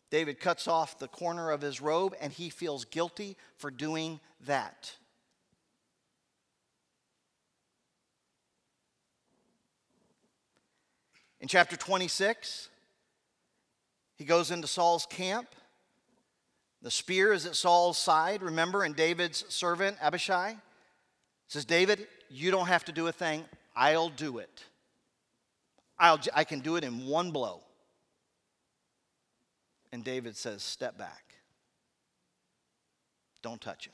David 0.10 0.40
cuts 0.40 0.68
off 0.68 1.00
the 1.00 1.08
corner 1.08 1.52
of 1.52 1.62
his 1.62 1.82
robe 1.82 2.16
and 2.22 2.32
he 2.32 2.50
feels 2.50 2.86
guilty 2.86 3.36
for 3.58 3.70
doing 3.70 4.20
that. 4.46 4.96
In 11.40 11.48
chapter 11.48 11.76
26, 11.76 12.70
he 14.16 14.26
goes 14.26 14.50
into 14.50 14.68
Saul's 14.68 15.06
camp. 15.06 15.48
The 16.82 16.92
spear 16.92 17.34
is 17.34 17.46
at 17.46 17.56
Saul's 17.56 17.98
side, 17.98 18.42
remember, 18.42 18.84
and 18.84 18.96
David's 18.96 19.46
servant, 19.54 19.98
Abishai, 20.02 20.56
says, 21.48 21.66
David, 21.66 22.08
you 22.30 22.50
don't 22.52 22.68
have 22.68 22.86
to 22.86 22.92
do 22.92 23.08
a 23.08 23.12
thing. 23.12 23.46
I'll 23.76 24.10
do 24.10 24.40
it. 24.40 24.64
I'll, 26.00 26.20
I 26.34 26.44
can 26.44 26.60
do 26.60 26.76
it 26.76 26.84
in 26.84 27.06
one 27.06 27.32
blow. 27.32 27.62
And 29.92 30.04
David 30.04 30.36
says, 30.36 30.62
Step 30.64 30.98
back. 30.98 31.36
Don't 33.42 33.62
touch 33.62 33.88
him. 33.88 33.94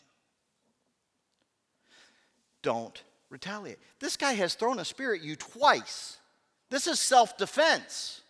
Don't 2.62 3.03
retaliate. 3.29 3.77
This 3.99 4.17
guy 4.17 4.34
has 4.34 4.56
thrown 4.56 4.79
a 4.79 4.86
spear 4.86 5.13
at 5.13 5.21
you 5.21 5.36
twice. 5.36 6.17
This 6.69 6.88
is 6.88 6.99
self 6.99 7.38
defense. 7.38 8.21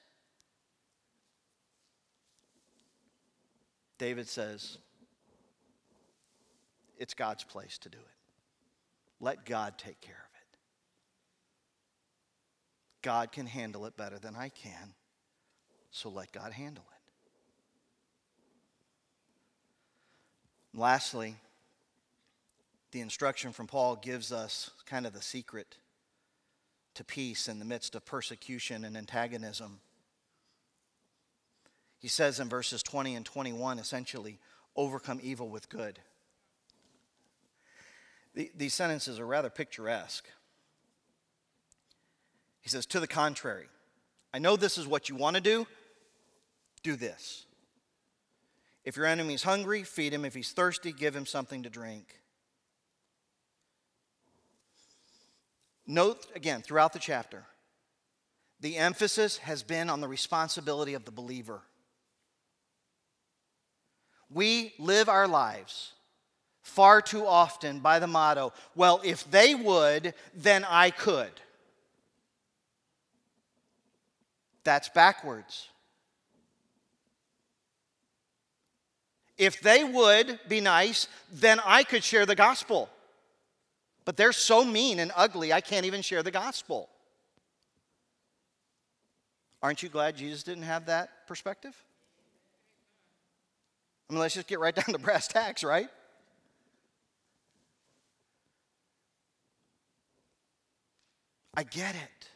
David 3.98 4.28
says, 4.28 4.80
It's 6.98 7.14
God's 7.14 7.44
place 7.44 7.78
to 7.80 7.90
do 7.90 7.98
it. 7.98 8.04
Let 9.22 9.46
God 9.46 9.78
take 9.78 10.02
care 10.02 10.16
of 10.16 10.20
it. 10.20 10.58
God 13.02 13.32
can 13.32 13.46
handle 13.46 13.86
it 13.86 13.96
better 13.96 14.20
than 14.20 14.36
I 14.36 14.50
can, 14.50 14.94
so 15.92 16.10
let 16.10 16.32
God 16.34 16.52
handle 16.52 16.84
it. 16.92 16.93
Lastly, 20.74 21.36
the 22.92 23.02
instruction 23.02 23.52
from 23.52 23.68
Paul 23.68 23.96
gives 23.96 24.32
us 24.32 24.72
kind 24.86 25.06
of 25.06 25.14
the 25.14 25.22
secret 25.22 25.78
to 26.94 27.04
peace 27.04 27.48
in 27.48 27.60
the 27.60 27.66
midst 27.66 27.96
of 27.96 28.06
persecution 28.06 28.86
and 28.86 28.96
antagonism. 28.96 29.80
He 32.00 32.08
says 32.08 32.40
in 32.40 32.50
verses 32.50 32.84
20 32.84 33.16
and 33.16 33.26
21 33.26 33.80
essentially, 33.80 34.40
overcome 34.76 35.20
evil 35.24 35.50
with 35.50 35.70
good. 35.70 36.00
The, 38.36 38.52
these 38.56 38.74
sentences 38.74 39.20
are 39.20 39.26
rather 39.26 39.50
picturesque. 39.50 40.26
He 42.62 42.70
says, 42.70 42.86
to 42.88 43.00
the 43.00 43.08
contrary, 43.08 43.68
I 44.34 44.40
know 44.40 44.56
this 44.56 44.78
is 44.78 44.88
what 44.88 45.10
you 45.10 45.16
want 45.16 45.36
to 45.36 45.42
do, 45.42 45.68
do 46.82 46.96
this. 46.96 47.46
If 48.84 48.98
your 48.98 49.06
enemy 49.06 49.34
is 49.34 49.44
hungry, 49.44 49.84
feed 49.84 50.14
him. 50.14 50.26
If 50.26 50.34
he's 50.34 50.52
thirsty, 50.52 50.92
give 50.92 51.16
him 51.16 51.26
something 51.26 51.64
to 51.64 51.70
drink. 51.70 52.20
Note 55.86 56.26
again 56.36 56.62
throughout 56.62 56.94
the 56.94 57.00
chapter, 57.00 57.44
the 58.60 58.78
emphasis 58.78 59.38
has 59.40 59.64
been 59.64 59.90
on 59.90 60.00
the 60.00 60.08
responsibility 60.08 60.94
of 60.94 61.06
the 61.06 61.12
believer. 61.12 61.62
We 64.30 64.74
live 64.80 65.10
our 65.10 65.28
lives 65.28 65.94
far 66.64 67.02
too 67.02 67.26
often 67.28 67.80
by 67.80 68.00
the 68.00 68.08
motto, 68.08 68.54
well, 68.74 69.02
if 69.04 69.30
they 69.30 69.54
would, 69.54 70.14
then 70.34 70.66
I 70.68 70.90
could. 70.90 71.32
That's 74.64 74.88
backwards. 74.90 75.68
If 79.38 79.62
they 79.62 79.84
would 79.84 80.40
be 80.48 80.62
nice, 80.62 81.08
then 81.32 81.60
I 81.66 81.84
could 81.84 82.04
share 82.04 82.26
the 82.26 82.36
gospel. 82.36 82.90
But 84.06 84.18
they're 84.18 84.34
so 84.34 84.64
mean 84.64 85.00
and 85.00 85.12
ugly, 85.16 85.54
I 85.54 85.62
can't 85.62 85.86
even 85.86 86.02
share 86.02 86.24
the 86.24 86.32
gospel. 86.32 86.90
Aren't 89.62 89.82
you 89.82 89.90
glad 89.90 90.18
Jesus 90.18 90.44
didn't 90.44 90.64
have 90.64 90.88
that 90.88 91.26
perspective? 91.28 91.74
I 94.10 94.14
mean, 94.14 94.20
let's 94.20 94.36
just 94.36 94.48
get 94.48 94.60
right 94.60 94.76
down 94.86 94.86
to 94.94 95.00
brass 95.00 95.28
tacks, 95.28 95.64
right? 95.64 95.90
I 101.56 101.64
get 101.64 101.96
it. 101.96 102.30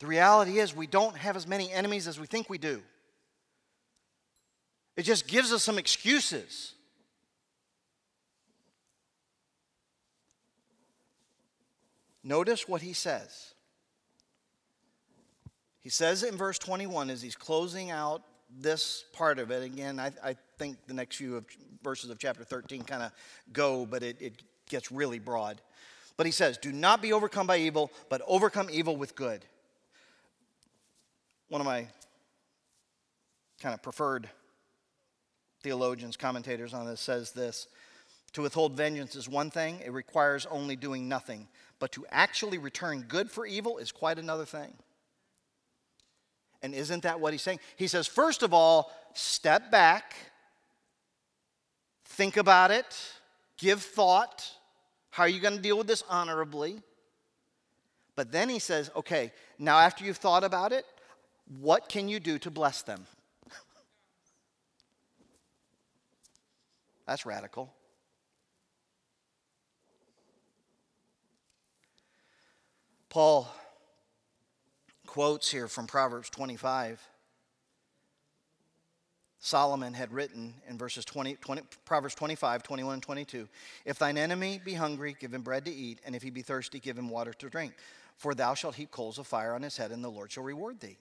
The 0.00 0.06
reality 0.06 0.58
is, 0.58 0.74
we 0.74 0.86
don't 0.86 1.16
have 1.16 1.36
as 1.36 1.46
many 1.46 1.70
enemies 1.70 2.08
as 2.08 2.18
we 2.18 2.26
think 2.26 2.50
we 2.50 2.58
do. 2.58 2.82
It 4.96 5.02
just 5.02 5.26
gives 5.26 5.52
us 5.52 5.62
some 5.62 5.78
excuses. 5.78 6.74
Notice 12.22 12.68
what 12.68 12.80
he 12.80 12.92
says. 12.92 13.54
He 15.80 15.90
says 15.90 16.22
in 16.22 16.36
verse 16.36 16.58
21 16.58 17.10
as 17.10 17.20
he's 17.20 17.36
closing 17.36 17.90
out 17.90 18.22
this 18.58 19.04
part 19.12 19.38
of 19.38 19.50
it. 19.50 19.62
Again, 19.62 20.00
I, 20.00 20.12
I 20.22 20.36
think 20.58 20.78
the 20.86 20.94
next 20.94 21.16
few 21.16 21.36
of 21.36 21.44
verses 21.82 22.08
of 22.08 22.18
chapter 22.18 22.44
13 22.44 22.82
kind 22.84 23.02
of 23.02 23.12
go, 23.52 23.84
but 23.84 24.02
it, 24.02 24.16
it 24.22 24.42
gets 24.70 24.90
really 24.90 25.18
broad. 25.18 25.60
But 26.16 26.26
he 26.26 26.32
says, 26.32 26.56
Do 26.56 26.72
not 26.72 27.02
be 27.02 27.12
overcome 27.12 27.46
by 27.46 27.58
evil, 27.58 27.90
but 28.08 28.22
overcome 28.26 28.68
evil 28.70 28.96
with 28.96 29.14
good. 29.14 29.44
One 31.48 31.60
of 31.60 31.66
my 31.66 31.86
kind 33.60 33.74
of 33.74 33.82
preferred 33.82 34.30
theologians, 35.64 36.16
commentators 36.16 36.74
on 36.74 36.86
this 36.86 37.00
says 37.00 37.32
this 37.32 37.66
To 38.34 38.42
withhold 38.42 38.74
vengeance 38.74 39.16
is 39.16 39.28
one 39.28 39.50
thing, 39.50 39.80
it 39.84 39.92
requires 39.92 40.46
only 40.46 40.76
doing 40.76 41.08
nothing. 41.08 41.48
But 41.80 41.90
to 41.92 42.06
actually 42.10 42.58
return 42.58 43.06
good 43.08 43.30
for 43.30 43.44
evil 43.44 43.78
is 43.78 43.90
quite 43.90 44.18
another 44.20 44.44
thing. 44.44 44.74
And 46.62 46.72
isn't 46.72 47.02
that 47.02 47.18
what 47.20 47.32
he's 47.32 47.42
saying? 47.42 47.58
He 47.76 47.88
says, 47.88 48.06
first 48.06 48.42
of 48.42 48.54
all, 48.54 48.92
step 49.12 49.70
back, 49.70 50.14
think 52.04 52.36
about 52.36 52.70
it, 52.70 52.86
give 53.58 53.82
thought. 53.82 54.50
How 55.10 55.24
are 55.24 55.28
you 55.28 55.40
going 55.40 55.56
to 55.56 55.62
deal 55.62 55.76
with 55.76 55.86
this 55.86 56.04
honorably? 56.08 56.80
But 58.16 58.32
then 58.32 58.48
he 58.48 58.60
says, 58.60 58.90
okay, 58.96 59.32
now 59.58 59.78
after 59.78 60.04
you've 60.04 60.16
thought 60.16 60.44
about 60.44 60.72
it, 60.72 60.86
what 61.60 61.88
can 61.88 62.08
you 62.08 62.20
do 62.20 62.38
to 62.38 62.50
bless 62.50 62.82
them? 62.82 63.06
That's 67.06 67.26
radical. 67.26 67.72
Paul 73.08 73.48
quotes 75.06 75.50
here 75.50 75.68
from 75.68 75.86
Proverbs 75.86 76.28
25. 76.30 77.00
Solomon 79.38 79.92
had 79.92 80.10
written 80.10 80.54
in 80.68 80.78
verses 80.78 81.04
20, 81.04 81.34
20, 81.34 81.62
Proverbs 81.84 82.14
25, 82.14 82.62
21, 82.62 82.94
and 82.94 83.02
22 83.02 83.46
If 83.84 83.98
thine 83.98 84.16
enemy 84.16 84.58
be 84.64 84.72
hungry, 84.72 85.14
give 85.20 85.34
him 85.34 85.42
bread 85.42 85.66
to 85.66 85.70
eat, 85.70 86.00
and 86.04 86.16
if 86.16 86.22
he 86.22 86.30
be 86.30 86.40
thirsty, 86.40 86.80
give 86.80 86.96
him 86.96 87.10
water 87.10 87.34
to 87.34 87.50
drink. 87.50 87.74
For 88.16 88.34
thou 88.34 88.54
shalt 88.54 88.76
heap 88.76 88.90
coals 88.90 89.18
of 89.18 89.26
fire 89.26 89.54
on 89.54 89.62
his 89.62 89.76
head, 89.76 89.92
and 89.92 90.02
the 90.02 90.10
Lord 90.10 90.32
shall 90.32 90.44
reward 90.44 90.80
thee. 90.80 90.96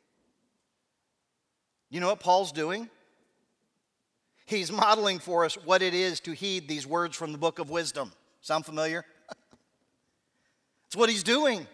You 1.89 1.99
know 1.99 2.09
what 2.09 2.19
Paul's 2.19 2.51
doing? 2.51 2.89
He's 4.45 4.71
modeling 4.71 5.19
for 5.19 5.45
us 5.45 5.55
what 5.55 5.81
it 5.81 5.93
is 5.93 6.19
to 6.21 6.31
heed 6.31 6.67
these 6.67 6.85
words 6.85 7.15
from 7.15 7.31
the 7.31 7.37
book 7.37 7.59
of 7.59 7.69
wisdom. 7.69 8.11
Sound 8.41 8.65
familiar? 8.65 9.05
It's 10.85 10.99
what 10.99 11.09
he's 11.09 11.23
doing. 11.23 11.65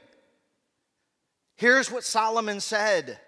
Here's 1.57 1.91
what 1.91 2.05
Solomon 2.05 2.61
said. 2.61 3.19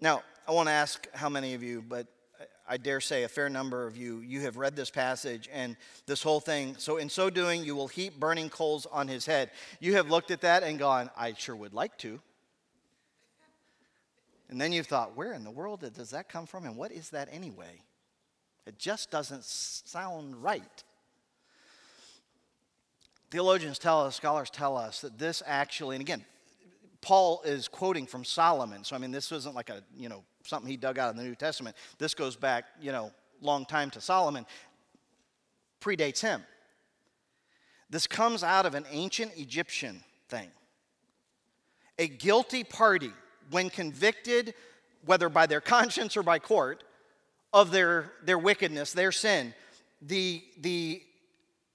Now, 0.00 0.22
I 0.48 0.52
want 0.52 0.68
to 0.68 0.72
ask 0.72 1.06
how 1.14 1.28
many 1.28 1.52
of 1.52 1.62
you, 1.62 1.84
but 1.86 2.06
I 2.66 2.78
dare 2.78 3.02
say 3.02 3.24
a 3.24 3.28
fair 3.28 3.50
number 3.50 3.86
of 3.86 3.98
you, 3.98 4.20
you 4.20 4.40
have 4.40 4.56
read 4.56 4.76
this 4.76 4.90
passage 4.90 5.48
and 5.52 5.76
this 6.06 6.22
whole 6.22 6.40
thing. 6.40 6.76
So, 6.78 6.96
in 6.96 7.10
so 7.10 7.28
doing, 7.28 7.64
you 7.64 7.76
will 7.76 7.88
heap 7.88 8.18
burning 8.18 8.48
coals 8.48 8.86
on 8.86 9.08
his 9.08 9.26
head. 9.26 9.50
You 9.78 9.96
have 9.96 10.10
looked 10.10 10.30
at 10.30 10.40
that 10.40 10.62
and 10.62 10.78
gone, 10.78 11.10
I 11.18 11.34
sure 11.34 11.54
would 11.54 11.74
like 11.74 11.98
to. 11.98 12.18
And 14.50 14.60
then 14.60 14.72
you've 14.72 14.86
thought, 14.86 15.16
where 15.16 15.32
in 15.32 15.44
the 15.44 15.50
world 15.50 15.80
does 15.94 16.10
that 16.10 16.28
come 16.28 16.46
from? 16.46 16.64
And 16.64 16.76
what 16.76 16.90
is 16.90 17.10
that 17.10 17.28
anyway? 17.30 17.82
It 18.66 18.78
just 18.78 19.10
doesn't 19.10 19.44
sound 19.44 20.42
right. 20.42 20.84
Theologians 23.30 23.78
tell 23.78 24.02
us, 24.02 24.16
scholars 24.16 24.48
tell 24.50 24.76
us 24.76 25.02
that 25.02 25.18
this 25.18 25.42
actually, 25.46 25.96
and 25.96 26.00
again, 26.00 26.24
Paul 27.00 27.42
is 27.44 27.68
quoting 27.68 28.06
from 28.06 28.24
Solomon. 28.24 28.84
So, 28.84 28.96
I 28.96 28.98
mean, 28.98 29.10
this 29.10 29.30
isn't 29.30 29.54
like 29.54 29.70
a, 29.70 29.82
you 29.96 30.08
know, 30.08 30.24
something 30.44 30.70
he 30.70 30.76
dug 30.76 30.98
out 30.98 31.10
of 31.10 31.16
the 31.16 31.22
New 31.22 31.34
Testament. 31.34 31.76
This 31.98 32.14
goes 32.14 32.36
back, 32.36 32.64
you 32.80 32.90
know, 32.90 33.12
long 33.40 33.66
time 33.66 33.90
to 33.90 34.00
Solomon, 34.00 34.46
predates 35.80 36.20
him. 36.20 36.42
This 37.90 38.06
comes 38.06 38.42
out 38.42 38.66
of 38.66 38.74
an 38.74 38.84
ancient 38.90 39.32
Egyptian 39.36 40.02
thing. 40.28 40.48
A 41.98 42.08
guilty 42.08 42.64
party 42.64 43.12
when 43.50 43.70
convicted, 43.70 44.54
whether 45.04 45.28
by 45.28 45.46
their 45.46 45.60
conscience 45.76 46.16
or 46.16 46.22
by 46.22 46.38
court, 46.38 46.84
of 47.52 47.70
their, 47.70 48.12
their 48.24 48.38
wickedness, 48.38 48.92
their 48.92 49.12
sin, 49.12 49.54
the, 50.02 50.42
the 50.60 51.02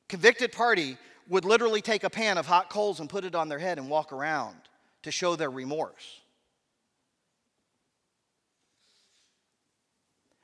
convicted 0.07 0.51
party 0.51 0.97
would 1.27 1.45
literally 1.45 1.81
take 1.81 2.03
a 2.03 2.09
pan 2.09 2.37
of 2.37 2.45
hot 2.45 2.69
coals 2.69 2.99
and 2.99 3.09
put 3.09 3.25
it 3.25 3.35
on 3.35 3.49
their 3.49 3.59
head 3.59 3.77
and 3.77 3.89
walk 3.89 4.11
around 4.11 4.55
to 5.03 5.11
show 5.11 5.35
their 5.35 5.49
remorse. 5.49 6.21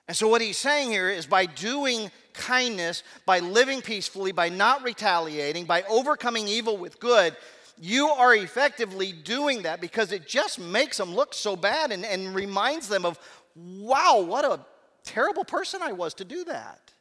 And 0.07 0.17
so, 0.17 0.27
what 0.27 0.41
he's 0.41 0.57
saying 0.57 0.89
here 0.89 1.07
is 1.07 1.27
by 1.27 1.45
doing 1.45 2.09
kindness, 2.33 3.03
by 3.27 3.39
living 3.39 3.81
peacefully, 3.81 4.31
by 4.31 4.49
not 4.49 4.83
retaliating, 4.83 5.65
by 5.65 5.83
overcoming 5.83 6.47
evil 6.47 6.77
with 6.77 6.99
good, 6.99 7.37
you 7.79 8.09
are 8.09 8.35
effectively 8.35 9.13
doing 9.13 9.61
that 9.63 9.79
because 9.79 10.11
it 10.11 10.27
just 10.27 10.59
makes 10.59 10.97
them 10.97 11.15
look 11.15 11.33
so 11.33 11.55
bad 11.55 11.93
and, 11.93 12.05
and 12.05 12.35
reminds 12.35 12.89
them 12.89 13.05
of, 13.05 13.17
wow, 13.55 14.19
what 14.19 14.43
a 14.43 14.59
terrible 15.03 15.45
person 15.45 15.81
I 15.81 15.93
was 15.93 16.13
to 16.15 16.25
do 16.25 16.43
that. 16.43 16.91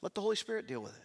Let 0.00 0.14
the 0.14 0.20
Holy 0.20 0.36
Spirit 0.36 0.68
deal 0.68 0.80
with 0.80 0.96
it. 0.96 1.02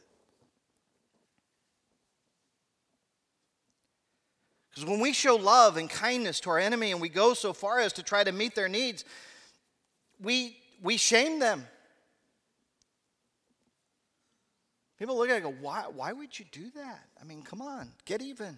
Because 4.69 4.87
when 4.87 4.99
we 4.99 5.11
show 5.11 5.35
love 5.35 5.77
and 5.77 5.89
kindness 5.89 6.39
to 6.41 6.51
our 6.51 6.59
enemy 6.59 6.91
and 6.91 7.01
we 7.01 7.09
go 7.09 7.33
so 7.33 7.53
far 7.53 7.79
as 7.79 7.91
to 7.93 8.03
try 8.03 8.23
to 8.23 8.31
meet 8.31 8.53
their 8.53 8.69
needs, 8.69 9.03
we, 10.21 10.57
we 10.81 10.95
shame 10.95 11.39
them. 11.39 11.65
People 15.01 15.17
look 15.17 15.29
at 15.29 15.33
it 15.33 15.43
and 15.43 15.45
go, 15.45 15.55
why, 15.61 15.85
why 15.91 16.13
would 16.13 16.37
you 16.37 16.45
do 16.51 16.69
that? 16.75 16.99
I 17.19 17.23
mean, 17.23 17.41
come 17.41 17.59
on, 17.59 17.89
get 18.05 18.21
even. 18.21 18.55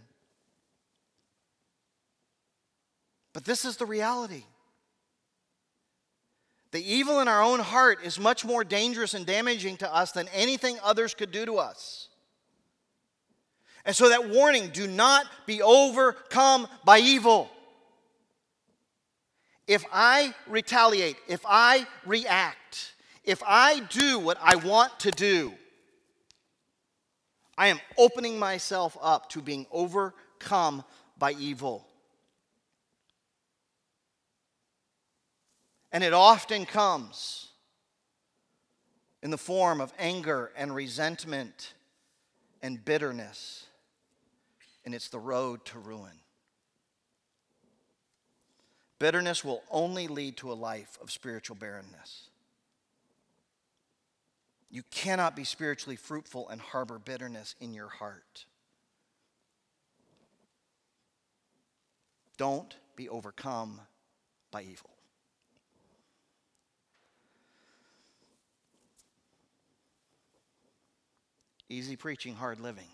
But 3.32 3.46
this 3.46 3.64
is 3.64 3.78
the 3.78 3.86
reality. 3.86 4.44
The 6.72 6.84
evil 6.84 7.22
in 7.22 7.30
our 7.30 7.42
own 7.42 7.62
heart 7.62 8.00
is 8.04 8.20
much 8.20 8.44
more 8.44 8.66
dangerous 8.66 9.14
and 9.14 9.26
damaging 9.26 9.78
to 9.78 9.96
us 9.96 10.12
than 10.12 10.28
anything 10.34 10.78
others 10.84 11.14
could 11.14 11.32
do 11.32 11.46
to 11.46 11.60
us. 11.60 12.10
And 13.86 13.96
so, 13.96 14.10
that 14.10 14.28
warning 14.28 14.68
do 14.74 14.86
not 14.86 15.26
be 15.46 15.62
overcome 15.62 16.68
by 16.84 17.00
evil. 17.00 17.50
If 19.66 19.86
I 19.94 20.34
retaliate, 20.46 21.16
if 21.30 21.40
I 21.48 21.88
react, 22.06 22.96
if 23.24 23.42
I 23.48 23.80
do 23.80 24.20
what 24.20 24.38
I 24.42 24.58
want 24.58 25.00
to 25.00 25.12
do, 25.12 25.54
I 27.58 27.68
am 27.68 27.80
opening 27.98 28.40
myself 28.40 28.98
up 29.02 29.30
to 29.30 29.42
being 29.42 29.66
overcome 29.72 30.84
by 31.18 31.34
evil. 31.34 31.88
And 35.92 36.04
it 36.04 36.14
often 36.14 36.66
comes 36.66 37.50
in 39.22 39.30
the 39.30 39.38
form 39.38 39.80
of 39.80 39.94
anger 40.00 40.52
and 40.58 40.74
resentment 40.74 41.74
and 42.62 42.84
bitterness. 42.84 43.68
And 44.84 44.96
it's 44.96 45.10
the 45.10 45.20
road 45.20 45.64
to 45.66 45.80
ruin. 45.80 46.20
Bitterness 49.00 49.44
will 49.44 49.64
only 49.70 50.08
lead 50.08 50.38
to 50.38 50.52
a 50.52 50.56
life 50.56 50.98
of 51.02 51.12
spiritual 51.12 51.56
barrenness. 51.56 52.30
You 54.74 54.82
cannot 54.90 55.36
be 55.36 55.44
spiritually 55.44 55.96
fruitful 55.96 56.50
and 56.50 56.60
harbor 56.60 56.98
bitterness 56.98 57.54
in 57.62 57.76
your 57.76 57.90
heart. 57.90 58.46
Don't 62.38 62.76
be 62.96 63.08
overcome 63.08 63.80
by 64.50 64.64
evil. 64.64 64.90
Easy 71.70 71.96
preaching, 71.96 72.34
hard 72.34 72.60
living. 72.60 72.90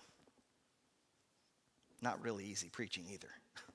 Not 2.01 2.21
really 2.21 2.43
easy 2.43 2.67
preaching 2.67 3.05
either. 3.09 3.29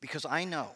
because 0.00 0.24
I 0.24 0.44
know 0.44 0.70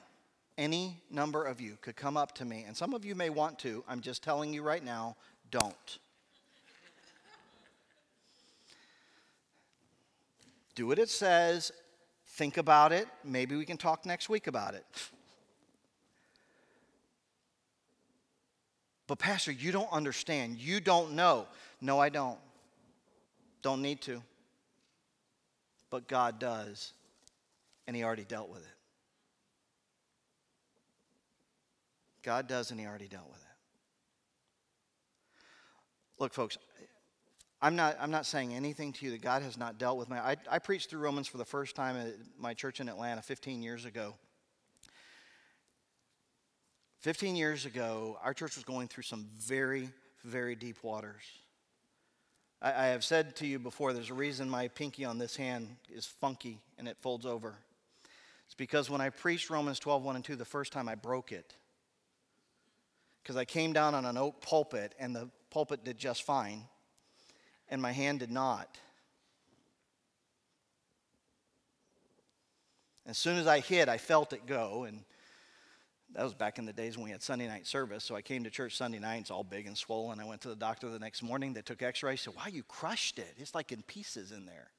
any 0.58 1.00
number 1.10 1.44
of 1.44 1.60
you 1.60 1.78
could 1.80 1.96
come 1.96 2.16
up 2.16 2.34
to 2.34 2.44
me, 2.44 2.64
and 2.66 2.76
some 2.76 2.92
of 2.92 3.04
you 3.04 3.14
may 3.14 3.30
want 3.30 3.58
to. 3.60 3.84
I'm 3.88 4.00
just 4.00 4.22
telling 4.22 4.52
you 4.52 4.62
right 4.62 4.84
now, 4.84 5.16
don't. 5.50 5.98
Do 10.74 10.86
what 10.86 10.98
it 10.98 11.08
says, 11.08 11.72
think 12.26 12.56
about 12.56 12.92
it. 12.92 13.08
Maybe 13.24 13.56
we 13.56 13.64
can 13.64 13.76
talk 13.76 14.04
next 14.04 14.28
week 14.28 14.48
about 14.48 14.74
it. 14.74 14.84
But, 19.06 19.18
Pastor, 19.18 19.52
you 19.52 19.72
don't 19.72 19.90
understand. 19.90 20.58
You 20.58 20.80
don't 20.80 21.12
know. 21.12 21.46
No, 21.80 21.98
I 21.98 22.10
don't. 22.10 22.38
Don't 23.62 23.80
need 23.80 24.02
to. 24.02 24.22
But 25.90 26.06
God 26.06 26.38
does, 26.38 26.92
and 27.86 27.96
He 27.96 28.04
already 28.04 28.24
dealt 28.24 28.50
with 28.50 28.60
it. 28.60 28.77
God 32.28 32.46
does, 32.46 32.70
and 32.70 32.78
He 32.78 32.84
already 32.84 33.08
dealt 33.08 33.26
with 33.26 33.40
it. 33.40 33.56
Look, 36.18 36.34
folks, 36.34 36.58
I'm 37.62 37.74
not, 37.74 37.96
I'm 37.98 38.10
not 38.10 38.26
saying 38.26 38.52
anything 38.52 38.92
to 38.92 39.06
you 39.06 39.12
that 39.12 39.22
God 39.22 39.40
has 39.40 39.56
not 39.56 39.78
dealt 39.78 39.96
with 39.96 40.10
me. 40.10 40.18
I, 40.18 40.36
I 40.50 40.58
preached 40.58 40.90
through 40.90 41.00
Romans 41.00 41.26
for 41.26 41.38
the 41.38 41.46
first 41.46 41.74
time 41.74 41.96
at 41.96 42.12
my 42.38 42.52
church 42.52 42.80
in 42.80 42.88
Atlanta 42.90 43.22
15 43.22 43.62
years 43.62 43.86
ago. 43.86 44.12
15 46.98 47.34
years 47.34 47.64
ago, 47.64 48.18
our 48.22 48.34
church 48.34 48.56
was 48.56 48.64
going 48.64 48.88
through 48.88 49.04
some 49.04 49.26
very, 49.38 49.88
very 50.22 50.54
deep 50.54 50.76
waters. 50.82 51.22
I, 52.60 52.72
I 52.72 52.86
have 52.88 53.04
said 53.04 53.36
to 53.36 53.46
you 53.46 53.58
before, 53.58 53.94
there's 53.94 54.10
a 54.10 54.14
reason 54.14 54.50
my 54.50 54.68
pinky 54.68 55.06
on 55.06 55.16
this 55.16 55.34
hand 55.34 55.66
is 55.90 56.04
funky 56.04 56.60
and 56.76 56.88
it 56.88 56.98
folds 57.00 57.24
over. 57.24 57.54
It's 58.44 58.54
because 58.54 58.90
when 58.90 59.00
I 59.00 59.08
preached 59.08 59.48
Romans 59.48 59.78
12, 59.78 60.04
1 60.04 60.16
and 60.16 60.24
2 60.26 60.36
the 60.36 60.44
first 60.44 60.74
time, 60.74 60.90
I 60.90 60.94
broke 60.94 61.32
it. 61.32 61.54
Because 63.28 63.36
I 63.36 63.44
came 63.44 63.74
down 63.74 63.94
on 63.94 64.06
an 64.06 64.16
oak 64.16 64.40
pulpit 64.40 64.94
and 64.98 65.14
the 65.14 65.28
pulpit 65.50 65.84
did 65.84 65.98
just 65.98 66.22
fine, 66.22 66.62
and 67.68 67.82
my 67.82 67.92
hand 67.92 68.20
did 68.20 68.30
not. 68.30 68.78
As 73.06 73.18
soon 73.18 73.36
as 73.36 73.46
I 73.46 73.60
hit, 73.60 73.86
I 73.86 73.98
felt 73.98 74.32
it 74.32 74.46
go, 74.46 74.84
and 74.84 75.04
that 76.14 76.22
was 76.22 76.32
back 76.32 76.58
in 76.58 76.64
the 76.64 76.72
days 76.72 76.96
when 76.96 77.04
we 77.04 77.10
had 77.10 77.22
Sunday 77.22 77.46
night 77.46 77.66
service. 77.66 78.02
So 78.02 78.16
I 78.16 78.22
came 78.22 78.44
to 78.44 78.50
church 78.50 78.78
Sunday 78.78 78.98
night, 78.98 79.20
it's 79.20 79.30
all 79.30 79.44
big 79.44 79.66
and 79.66 79.76
swollen. 79.76 80.20
I 80.20 80.24
went 80.24 80.40
to 80.42 80.48
the 80.48 80.56
doctor 80.56 80.88
the 80.88 80.98
next 80.98 81.22
morning. 81.22 81.52
They 81.52 81.60
took 81.60 81.82
x 81.82 82.02
rays. 82.02 82.22
said, 82.22 82.34
Wow, 82.34 82.46
you 82.50 82.62
crushed 82.62 83.18
it. 83.18 83.34
It's 83.36 83.54
like 83.54 83.72
in 83.72 83.82
pieces 83.82 84.32
in 84.32 84.46
there. 84.46 84.70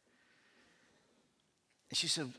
And 1.91 1.97
she 1.99 2.07
said, 2.07 2.33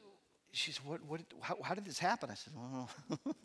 she 0.51 0.73
said, 0.73 0.85
what, 0.85 1.05
what, 1.05 1.21
how, 1.41 1.57
how 1.63 1.75
did 1.75 1.85
this 1.85 2.01
happen? 2.01 2.33
I 2.33 2.35
said, 2.35 2.53
Well, 2.57 2.91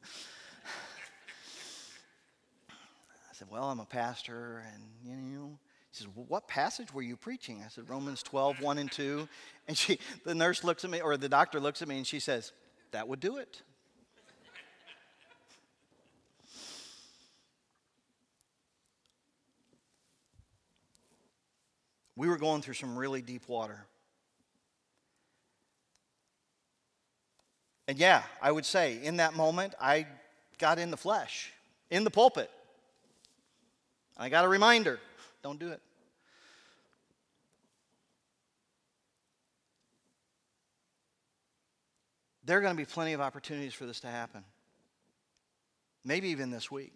said, 3.36 3.49
Well, 3.51 3.65
I'm 3.65 3.79
a 3.79 3.86
pastor, 3.86 4.63
and 4.73 4.83
you 5.03 5.15
know. 5.15 5.59
She 5.91 6.03
says, 6.03 6.11
well, 6.15 6.25
What 6.27 6.47
passage 6.47 6.93
were 6.93 7.01
you 7.01 7.15
preaching? 7.15 7.61
I 7.65 7.69
said, 7.69 7.89
Romans 7.89 8.23
12, 8.23 8.61
1 8.61 8.77
and 8.77 8.91
2. 8.91 9.27
And 9.67 9.75
she, 9.75 9.97
the 10.23 10.36
nurse 10.36 10.63
looks 10.63 10.86
at 10.86 10.91
me, 10.91 11.01
or 11.01 11.17
the 11.17 11.27
doctor 11.27 11.59
looks 11.59 11.81
at 11.81 11.88
me, 11.88 11.97
and 11.97 12.05
she 12.05 12.19
says, 12.19 12.51
That 12.91 13.07
would 13.07 13.19
do 13.19 13.38
it. 13.38 13.61
we 22.15 22.29
were 22.29 22.38
going 22.38 22.61
through 22.61 22.75
some 22.75 22.97
really 22.97 23.21
deep 23.21 23.47
water. 23.47 23.86
And 27.88 27.97
yeah, 27.97 28.23
I 28.41 28.51
would 28.51 28.65
say 28.65 28.99
in 29.03 29.17
that 29.17 29.36
moment, 29.36 29.75
I 29.79 30.07
got 30.57 30.79
in 30.79 30.91
the 30.91 30.97
flesh, 30.97 31.51
in 31.89 32.03
the 32.03 32.11
pulpit. 32.11 32.49
I 34.18 34.30
got 34.30 34.45
a 34.45 34.47
reminder 34.47 34.99
don't 35.43 35.59
do 35.59 35.70
it. 35.70 35.82
There 42.45 42.57
are 42.57 42.61
going 42.61 42.76
to 42.76 42.78
be 42.78 42.86
plenty 42.86 43.13
of 43.13 43.22
opportunities 43.22 43.74
for 43.74 43.86
this 43.86 43.99
to 44.01 44.07
happen. 44.07 44.43
Maybe 46.03 46.30
even 46.30 46.51
this 46.51 46.70
week. 46.72 46.93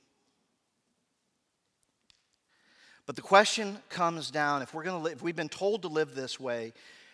But 3.08 3.16
the 3.16 3.24
question 3.24 3.80
comes 3.90 4.30
down 4.30 4.62
if 4.62 4.74
we're 4.74 4.84
going 4.84 4.98
to 4.98 5.04
live, 5.04 5.14
if 5.14 5.24
we've 5.24 5.36
been 5.36 5.50
told 5.50 5.82
to 5.82 5.88
live 5.88 6.14
this 6.14 6.40
way, 6.40 6.74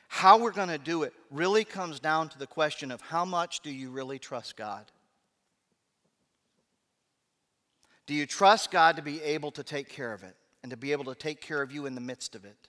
how 0.10 0.38
we're 0.38 0.52
going 0.52 0.68
to 0.68 0.78
do 0.78 1.04
it 1.04 1.14
really 1.32 1.64
comes 1.64 2.00
down 2.00 2.30
to 2.30 2.38
the 2.38 2.48
question 2.48 2.92
of 2.92 3.00
how 3.02 3.24
much 3.24 3.62
do 3.62 3.72
you 3.72 3.90
really 3.90 4.20
trust 4.20 4.58
God? 4.58 4.86
Do 8.06 8.14
you 8.14 8.26
trust 8.26 8.72
God 8.72 8.98
to 8.98 9.02
be 9.02 9.22
able 9.22 9.52
to 9.52 9.64
take 9.64 9.90
care 9.90 10.14
of 10.14 10.24
it 10.24 10.36
and 10.62 10.70
to 10.70 10.78
be 10.78 10.92
able 10.92 11.06
to 11.06 11.16
take 11.16 11.42
care 11.42 11.62
of 11.62 11.72
you 11.72 11.86
in 11.86 11.96
the 11.96 12.02
midst 12.02 12.36
of 12.36 12.46
it? 12.46 12.68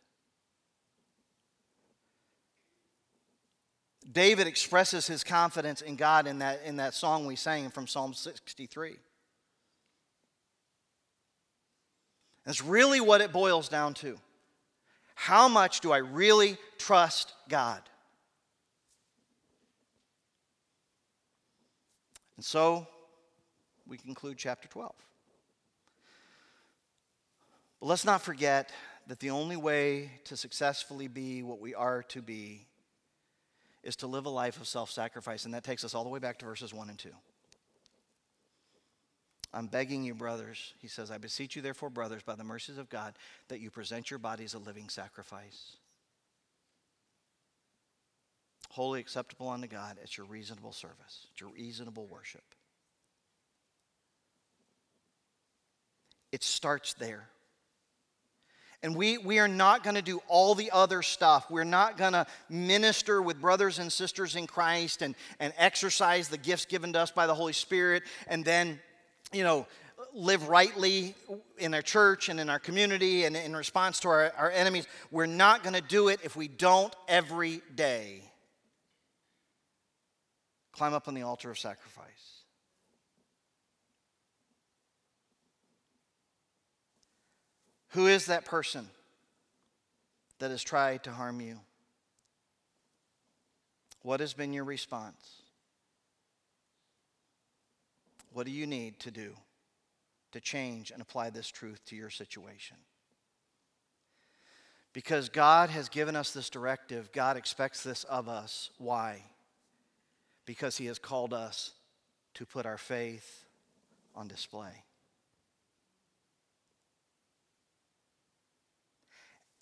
David 4.10 4.46
expresses 4.46 5.06
his 5.06 5.24
confidence 5.24 5.82
in 5.82 5.96
God 5.96 6.26
in 6.26 6.38
that, 6.38 6.60
in 6.64 6.76
that 6.76 6.94
song 6.94 7.26
we 7.26 7.36
sang 7.36 7.70
from 7.70 7.86
Psalm 7.86 8.14
63. 8.14 8.96
That's 12.44 12.62
really 12.62 13.00
what 13.00 13.20
it 13.20 13.32
boils 13.32 13.68
down 13.68 13.94
to. 13.94 14.16
How 15.16 15.48
much 15.48 15.80
do 15.80 15.92
I 15.92 15.98
really 15.98 16.56
trust 16.78 17.32
God? 17.48 17.82
And 22.36 22.44
so 22.44 22.86
we 23.86 23.96
conclude 23.96 24.38
chapter 24.38 24.68
12. 24.68 24.94
But 27.80 27.86
let's 27.86 28.04
not 28.04 28.22
forget 28.22 28.70
that 29.06 29.20
the 29.20 29.30
only 29.30 29.56
way 29.56 30.10
to 30.24 30.36
successfully 30.36 31.08
be 31.08 31.42
what 31.42 31.60
we 31.60 31.74
are 31.74 32.02
to 32.04 32.22
be 32.22 32.66
is 33.82 33.96
to 33.96 34.06
live 34.06 34.26
a 34.26 34.30
life 34.30 34.60
of 34.60 34.66
self 34.66 34.90
sacrifice. 34.90 35.44
And 35.44 35.54
that 35.54 35.64
takes 35.64 35.84
us 35.84 35.94
all 35.94 36.02
the 36.02 36.10
way 36.10 36.18
back 36.18 36.38
to 36.38 36.44
verses 36.44 36.74
1 36.74 36.90
and 36.90 36.98
2. 36.98 37.10
I'm 39.54 39.68
begging 39.68 40.04
you, 40.04 40.14
brothers, 40.14 40.74
he 40.80 40.88
says, 40.88 41.10
I 41.10 41.16
beseech 41.18 41.56
you, 41.56 41.62
therefore, 41.62 41.88
brothers, 41.88 42.22
by 42.22 42.34
the 42.34 42.44
mercies 42.44 42.76
of 42.76 42.90
God, 42.90 43.14
that 43.48 43.60
you 43.60 43.70
present 43.70 44.10
your 44.10 44.18
bodies 44.18 44.52
a 44.52 44.58
living 44.58 44.90
sacrifice, 44.90 45.76
holy 48.70 49.00
acceptable 49.00 49.48
unto 49.48 49.66
God. 49.66 49.96
It's 50.02 50.18
your 50.18 50.26
reasonable 50.26 50.72
service, 50.72 51.26
it's 51.30 51.40
your 51.40 51.50
reasonable 51.50 52.06
worship. 52.06 52.42
It 56.32 56.42
starts 56.42 56.92
there. 56.94 57.28
And 58.86 58.94
we, 58.94 59.18
we 59.18 59.40
are 59.40 59.48
not 59.48 59.82
going 59.82 59.96
to 59.96 60.02
do 60.02 60.22
all 60.28 60.54
the 60.54 60.70
other 60.70 61.02
stuff. 61.02 61.50
We're 61.50 61.64
not 61.64 61.98
going 61.98 62.12
to 62.12 62.24
minister 62.48 63.20
with 63.20 63.40
brothers 63.40 63.80
and 63.80 63.90
sisters 63.90 64.36
in 64.36 64.46
Christ 64.46 65.02
and, 65.02 65.16
and 65.40 65.52
exercise 65.58 66.28
the 66.28 66.38
gifts 66.38 66.66
given 66.66 66.92
to 66.92 67.00
us 67.00 67.10
by 67.10 67.26
the 67.26 67.34
Holy 67.34 67.52
Spirit 67.52 68.04
and 68.28 68.44
then 68.44 68.78
you 69.32 69.42
know, 69.42 69.66
live 70.14 70.48
rightly 70.48 71.16
in 71.58 71.74
our 71.74 71.82
church 71.82 72.28
and 72.28 72.38
in 72.38 72.48
our 72.48 72.60
community 72.60 73.24
and 73.24 73.36
in 73.36 73.56
response 73.56 73.98
to 74.00 74.08
our, 74.08 74.32
our 74.38 74.52
enemies. 74.52 74.86
We're 75.10 75.26
not 75.26 75.64
going 75.64 75.74
to 75.74 75.80
do 75.80 76.06
it 76.06 76.20
if 76.22 76.36
we 76.36 76.46
don't 76.46 76.94
every 77.08 77.62
day 77.74 78.22
climb 80.70 80.94
up 80.94 81.08
on 81.08 81.14
the 81.14 81.22
altar 81.22 81.50
of 81.50 81.58
sacrifice. 81.58 82.35
Who 87.90 88.06
is 88.06 88.26
that 88.26 88.44
person 88.44 88.88
that 90.38 90.50
has 90.50 90.62
tried 90.62 91.04
to 91.04 91.10
harm 91.10 91.40
you? 91.40 91.60
What 94.02 94.20
has 94.20 94.34
been 94.34 94.52
your 94.52 94.64
response? 94.64 95.42
What 98.32 98.46
do 98.46 98.52
you 98.52 98.66
need 98.66 99.00
to 99.00 99.10
do 99.10 99.32
to 100.32 100.40
change 100.40 100.90
and 100.90 101.00
apply 101.00 101.30
this 101.30 101.48
truth 101.48 101.80
to 101.86 101.96
your 101.96 102.10
situation? 102.10 102.76
Because 104.92 105.28
God 105.28 105.70
has 105.70 105.88
given 105.88 106.16
us 106.16 106.32
this 106.32 106.48
directive, 106.50 107.12
God 107.12 107.36
expects 107.36 107.82
this 107.82 108.04
of 108.04 108.28
us. 108.28 108.70
Why? 108.78 109.22
Because 110.44 110.76
He 110.76 110.86
has 110.86 110.98
called 110.98 111.34
us 111.34 111.72
to 112.34 112.46
put 112.46 112.64
our 112.64 112.78
faith 112.78 113.44
on 114.14 114.28
display. 114.28 114.84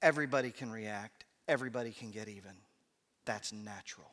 Everybody 0.05 0.51
can 0.51 0.71
react, 0.71 1.25
everybody 1.49 1.91
can 1.91 2.11
get 2.11 2.29
even. 2.29 2.53
That's 3.25 3.55
natural. 3.55 4.11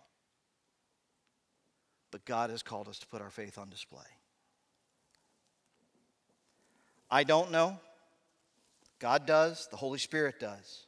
But 2.11 2.23
God 2.23 2.49
has 2.49 2.63
called 2.63 2.87
us 2.87 2.97
to 2.99 3.07
put 3.07 3.21
our 3.21 3.29
faith 3.29 3.57
on 3.57 3.69
display. 3.69 3.99
I 7.11 7.25
don't 7.25 7.51
know. 7.51 7.77
God 8.99 9.25
does, 9.25 9.67
the 9.69 9.75
Holy 9.75 9.99
Spirit 9.99 10.39
does. 10.39 10.85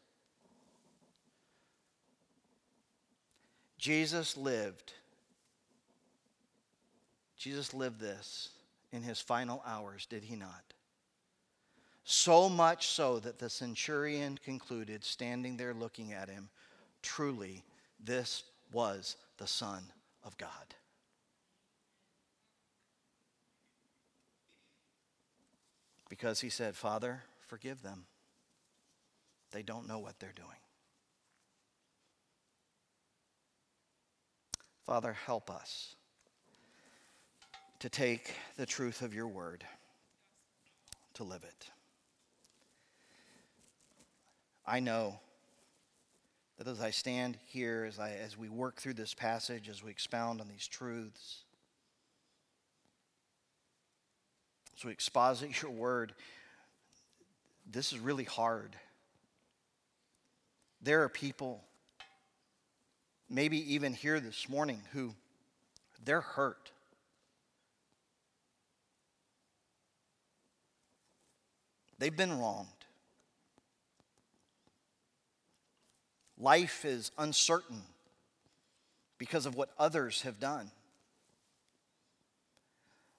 Jesus 3.77 4.37
lived. 4.37 4.93
Jesus 7.37 7.73
lived 7.73 7.99
this 7.99 8.51
in 8.93 9.01
his 9.01 9.19
final 9.19 9.61
hours, 9.67 10.05
did 10.05 10.23
he 10.23 10.37
not? 10.37 10.72
So 12.03 12.49
much 12.49 12.87
so 12.87 13.19
that 13.19 13.39
the 13.39 13.49
centurion 13.49 14.37
concluded, 14.43 15.03
standing 15.03 15.57
there 15.57 15.73
looking 15.73 16.13
at 16.13 16.29
him, 16.29 16.49
truly, 17.01 17.63
this 18.03 18.43
was 18.71 19.15
the 19.37 19.47
Son 19.47 19.83
of 20.23 20.37
God. 20.37 20.49
because 26.13 26.39
he 26.39 26.49
said, 26.49 26.75
Father, 26.75 27.23
forgive 27.47 27.81
them. 27.81 28.05
They 29.51 29.63
don't 29.63 29.87
know 29.87 29.97
what 29.97 30.19
they're 30.19 30.31
doing. 30.35 30.47
Father, 34.85 35.13
help 35.25 35.49
us 35.49 35.95
to 37.79 37.89
take 37.89 38.35
the 38.57 38.67
truth 38.67 39.01
of 39.01 39.15
your 39.15 39.27
word 39.27 39.63
to 41.15 41.23
live 41.23 41.43
it. 41.43 41.71
I 44.65 44.79
know 44.79 45.19
that 46.57 46.67
as 46.67 46.79
I 46.79 46.91
stand 46.91 47.37
here, 47.47 47.85
as, 47.87 47.99
I, 47.99 48.11
as 48.11 48.37
we 48.37 48.47
work 48.47 48.79
through 48.79 48.93
this 48.93 49.13
passage, 49.13 49.67
as 49.67 49.83
we 49.83 49.91
expound 49.91 50.39
on 50.39 50.47
these 50.47 50.67
truths, 50.67 51.43
as 54.77 54.85
we 54.85 54.91
exposit 54.91 55.49
your 55.61 55.71
word, 55.71 56.13
this 57.69 57.91
is 57.91 57.99
really 57.99 58.23
hard. 58.23 58.75
There 60.81 61.03
are 61.03 61.09
people, 61.09 61.63
maybe 63.29 63.73
even 63.73 63.93
here 63.93 64.19
this 64.19 64.47
morning, 64.49 64.81
who 64.91 65.13
they're 66.03 66.21
hurt. 66.21 66.71
They've 71.99 72.15
been 72.15 72.37
wronged. 72.37 72.67
Life 76.43 76.83
is 76.83 77.09
uncertain 77.17 77.83
because 79.17 79.45
of 79.45 79.55
what 79.55 79.69
others 79.79 80.23
have 80.23 80.41
done. 80.41 80.69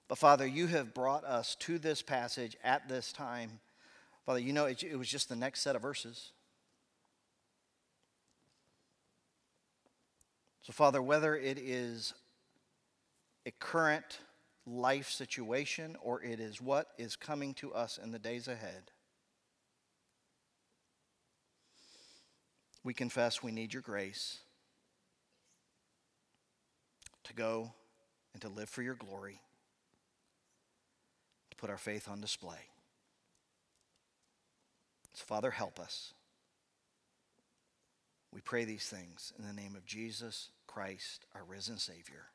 But 0.07 0.19
Father, 0.19 0.45
you 0.45 0.67
have 0.67 0.93
brought 0.93 1.23
us 1.23 1.55
to 1.61 1.79
this 1.79 2.03
passage 2.03 2.55
at 2.63 2.87
this 2.87 3.11
time. 3.11 3.49
Father, 4.27 4.37
you 4.37 4.53
know, 4.53 4.65
it, 4.65 4.83
it, 4.83 4.95
was 4.95 5.09
just 5.09 5.27
the 5.27 5.35
next 5.35 5.61
set 5.61 5.75
of 5.75 5.81
verses. 5.81 6.33
So, 10.61 10.71
Father, 10.71 11.01
whether 11.01 11.35
it 11.35 11.57
is 11.57 12.13
a 13.47 13.51
current 13.59 14.19
life 14.67 15.09
situation 15.09 15.97
or 16.03 16.21
it 16.21 16.39
is 16.39 16.61
what 16.61 16.89
is 16.99 17.15
coming 17.15 17.55
to 17.55 17.73
us 17.73 17.97
in 17.97 18.11
the 18.11 18.19
days 18.19 18.47
ahead, 18.47 18.91
we 22.85 22.93
confess 22.93 23.41
we 23.41 23.51
need 23.51 23.73
your 23.73 23.81
grace 23.81 24.37
to 27.23 27.33
go 27.33 27.73
and 28.31 28.41
to 28.43 28.47
live 28.47 28.69
for 28.69 28.83
your 28.83 28.93
glory, 28.93 29.41
to 31.49 31.57
put 31.57 31.71
our 31.71 31.79
faith 31.79 32.07
on 32.07 32.21
display. 32.21 32.69
So, 35.15 35.23
Father, 35.25 35.49
help 35.49 35.79
us. 35.79 36.13
We 38.31 38.41
pray 38.41 38.65
these 38.65 38.85
things 38.85 39.33
in 39.39 39.47
the 39.47 39.53
name 39.53 39.75
of 39.75 39.85
Jesus 39.85 40.49
Christ, 40.67 41.25
our 41.33 41.43
risen 41.43 41.77
Savior. 41.77 42.27